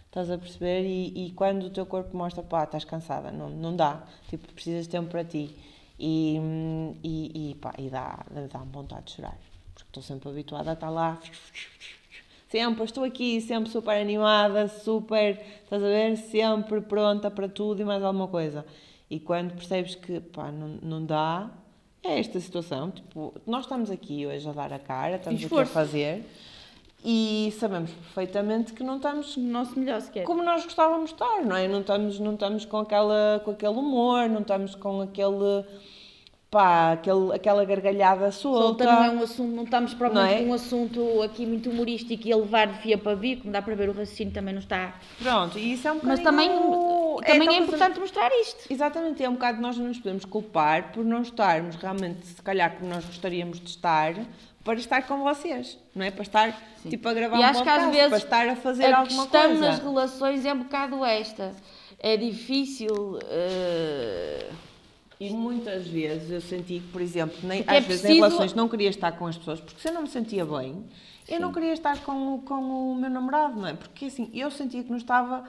[0.05, 0.83] Estás a perceber?
[0.83, 4.03] E, e quando o teu corpo mostra, pá, estás cansada, não, não dá.
[4.29, 5.55] Tipo, precisas de tempo para ti.
[5.99, 9.37] E, hum, e, e pá, e dá, dá-me vontade de chorar.
[9.73, 11.19] Porque estou sempre habituada a estar lá
[12.47, 17.85] sempre estou aqui, sempre super animada, super, estás a ver, sempre pronta para tudo e
[17.85, 18.65] mais alguma coisa.
[19.09, 21.49] E quando percebes que, pá, não, não dá,
[22.03, 25.65] é esta situação, tipo, nós estamos aqui hoje a dar a cara, estamos aqui a
[25.65, 26.25] fazer
[27.03, 30.23] e sabemos perfeitamente que não estamos no nosso melhor sequer.
[30.23, 31.67] como nós gostávamos de estar, não é?
[31.67, 35.63] Não estamos, não estamos com, aquela, com aquele humor, não estamos com aquele
[36.57, 38.83] pá, aquele, aquela gargalhada solta.
[38.83, 40.45] Solta não é um assunto, não estamos propriamente é?
[40.47, 43.75] um assunto aqui muito humorístico e a levar de fia para vir, como dá para
[43.75, 44.95] ver o raciocínio também não está.
[45.21, 48.73] Pronto, e isso é um Mas também, é, também é importante mostrar isto.
[48.73, 52.75] Exatamente, é um bocado nós não nos podemos culpar por não estarmos realmente, se calhar,
[52.75, 54.15] como nós gostaríamos de estar,
[54.63, 56.09] para estar com vocês, não é?
[56.09, 56.89] Para estar Sim.
[56.89, 58.97] tipo a gravar e um acho podcast, que às vezes para estar a fazer a
[58.97, 59.45] alguma coisa.
[59.45, 61.53] A questão nas relações é um bocado esta.
[61.99, 63.19] É difícil.
[63.21, 64.66] Uh
[65.19, 68.11] e muitas vezes eu senti que, por exemplo, nem, às é vezes preciso...
[68.11, 70.85] em relações não queria estar com as pessoas porque se eu não me sentia bem,
[71.25, 71.33] Sim.
[71.33, 73.73] eu não queria estar com, com o meu namorado, não é?
[73.73, 75.43] Porque assim, eu sentia que não estava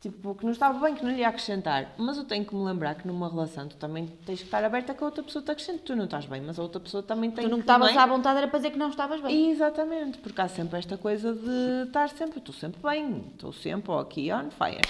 [0.00, 1.92] tipo, que não estava bem, que não lhe ia acrescentar.
[1.96, 4.94] Mas eu tenho que me lembrar que numa relação tu também tens que estar aberta
[4.94, 5.82] que a outra pessoa te acrescente.
[5.82, 8.38] Tu não estás bem, mas a outra pessoa também tem Tu não estavas à vontade,
[8.38, 9.50] era para dizer que não estavas bem.
[9.50, 14.32] Exatamente, porque há sempre esta coisa de estar sempre, estou sempre bem, estou sempre aqui
[14.32, 14.80] on fire.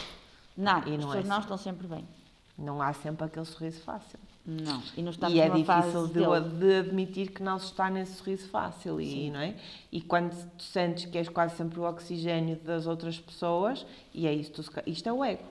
[0.57, 1.41] Não, e não as pessoas é não assim.
[1.43, 2.16] estão sempre bem.
[2.59, 4.19] Não há sempre aquele sorriso fácil.
[4.47, 8.49] Não, e, não e é difícil de, de, admitir que não se está nesse sorriso
[8.49, 9.55] fácil, e, não é?
[9.91, 13.85] E quando tu sentes que és quase sempre o oxigênio das outras pessoas,
[14.15, 15.43] e é isso, tu, isto é o ego.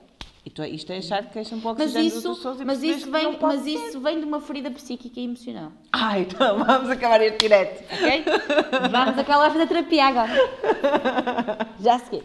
[0.46, 2.82] E é, isto é achar que és sempre o oxigênio das outras pessoas e mas
[2.82, 3.70] isso vem, Mas ser.
[3.70, 5.72] isso vem de uma ferida psíquica e emocional.
[5.92, 7.82] Ai, então vamos acabar este direto.
[7.92, 8.24] Ok?
[8.90, 10.32] vamos acabar a fazer terapia agora.
[11.80, 12.22] Já segui.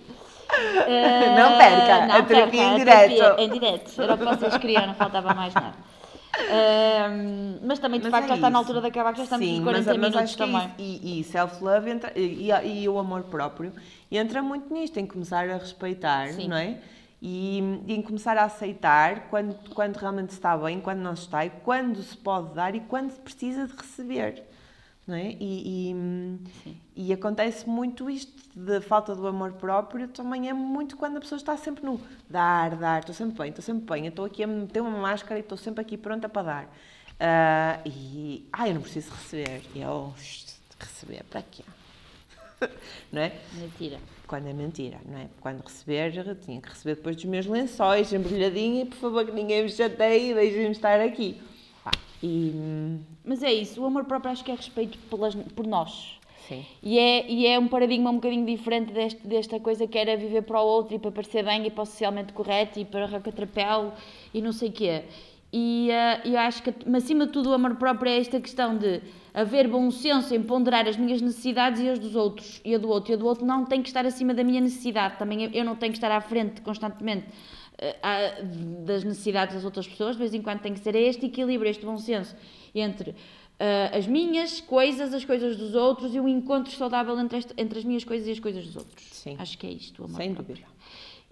[0.52, 3.40] Uh, não perca, não a terapia perca, em direto.
[3.40, 4.02] em direto.
[4.02, 5.76] Era o que vocês queriam, não faltava mais nada.
[6.40, 9.46] Uh, mas também, de mas facto, é já está na altura de acabar, já estamos
[9.46, 10.62] Sim, nos 40 mas, minutos mas também.
[10.62, 13.74] É e, e self-love e, e, e, o amor próprio
[14.12, 16.48] entra muito nisto, em começar a respeitar, Sim.
[16.48, 16.78] não é?
[17.22, 21.50] E, e, em começar a aceitar quando, quando realmente está bem, quando não está, e
[21.50, 24.44] quando se pode dar e quando se precisa de receber
[25.08, 25.36] não é?
[25.40, 25.92] E,
[26.96, 31.20] e, e, acontece muito isto de falta do amor próprio também é muito quando a
[31.20, 32.00] pessoa está sempre no
[32.30, 35.42] dar, dar, estou sempre bem, estou sempre bem, estou aqui a meter uma máscara e
[35.42, 36.66] estou sempre aqui pronta para dar.
[37.22, 39.62] Uh, e, ah, eu não preciso receber.
[39.76, 40.14] E eu,
[40.80, 41.64] receber, para quê?
[43.12, 43.34] não é?
[43.54, 44.00] Mentira.
[44.26, 45.28] Quando é mentira, não é?
[45.40, 49.64] Quando receber, tinha que receber depois dos meus lençóis, embrulhadinho, e por favor que ninguém
[49.64, 51.40] me chateie, deixem-me estar aqui.
[52.24, 52.98] E...
[53.26, 56.20] Mas é isso, o amor próprio acho que é respeito pelas, por nós.
[56.48, 56.66] Sim.
[56.82, 60.42] E é, e é um paradigma um bocadinho diferente deste, desta coisa que era viver
[60.42, 63.94] para o outro e para parecer bem e para o socialmente correto e para racatrapéu
[64.34, 65.04] e não sei o quê.
[65.54, 68.78] E uh, eu acho que, mas acima de tudo, o amor próprio é esta questão
[68.78, 69.02] de
[69.34, 72.62] haver bom senso em ponderar as minhas necessidades e as dos outros.
[72.64, 73.12] E a do outro.
[73.12, 75.18] E a do outro não tem que estar acima da minha necessidade.
[75.18, 77.26] Também eu não tenho que estar à frente constantemente
[78.86, 81.86] das necessidades das outras pessoas, de vez em quando tem que ser este equilíbrio, este
[81.86, 82.36] bom senso
[82.76, 83.12] entre
[83.62, 87.80] uh, as minhas coisas, as coisas dos outros e um encontro saudável entre, este, entre
[87.80, 89.04] as minhas coisas e as coisas dos outros.
[89.12, 89.36] Sim.
[89.40, 90.62] Acho que é isto, amor Sem dúvida.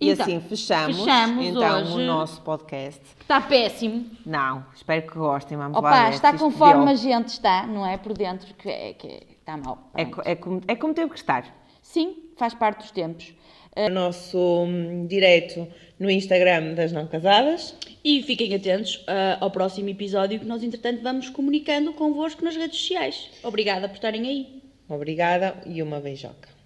[0.01, 3.01] E então, assim fechamos, fechamos então hoje, o nosso podcast.
[3.19, 4.09] Está péssimo.
[4.25, 5.57] Não, espero que gostem.
[5.57, 6.09] Vamos Opa, lá.
[6.09, 6.93] Está conforme deu.
[6.93, 7.97] a gente está, não é?
[7.97, 9.89] Por dentro, que, é, que está mal.
[9.93, 11.45] É, é, como, é como teve que estar.
[11.81, 13.33] Sim, faz parte dos tempos.
[13.75, 15.67] O nosso um, direto
[15.99, 17.75] no Instagram das não casadas.
[18.03, 22.79] E fiquem atentos uh, ao próximo episódio que nós, entretanto, vamos comunicando convosco nas redes
[22.79, 23.29] sociais.
[23.43, 24.61] Obrigada por estarem aí.
[24.87, 26.58] Obrigada e uma beijoca.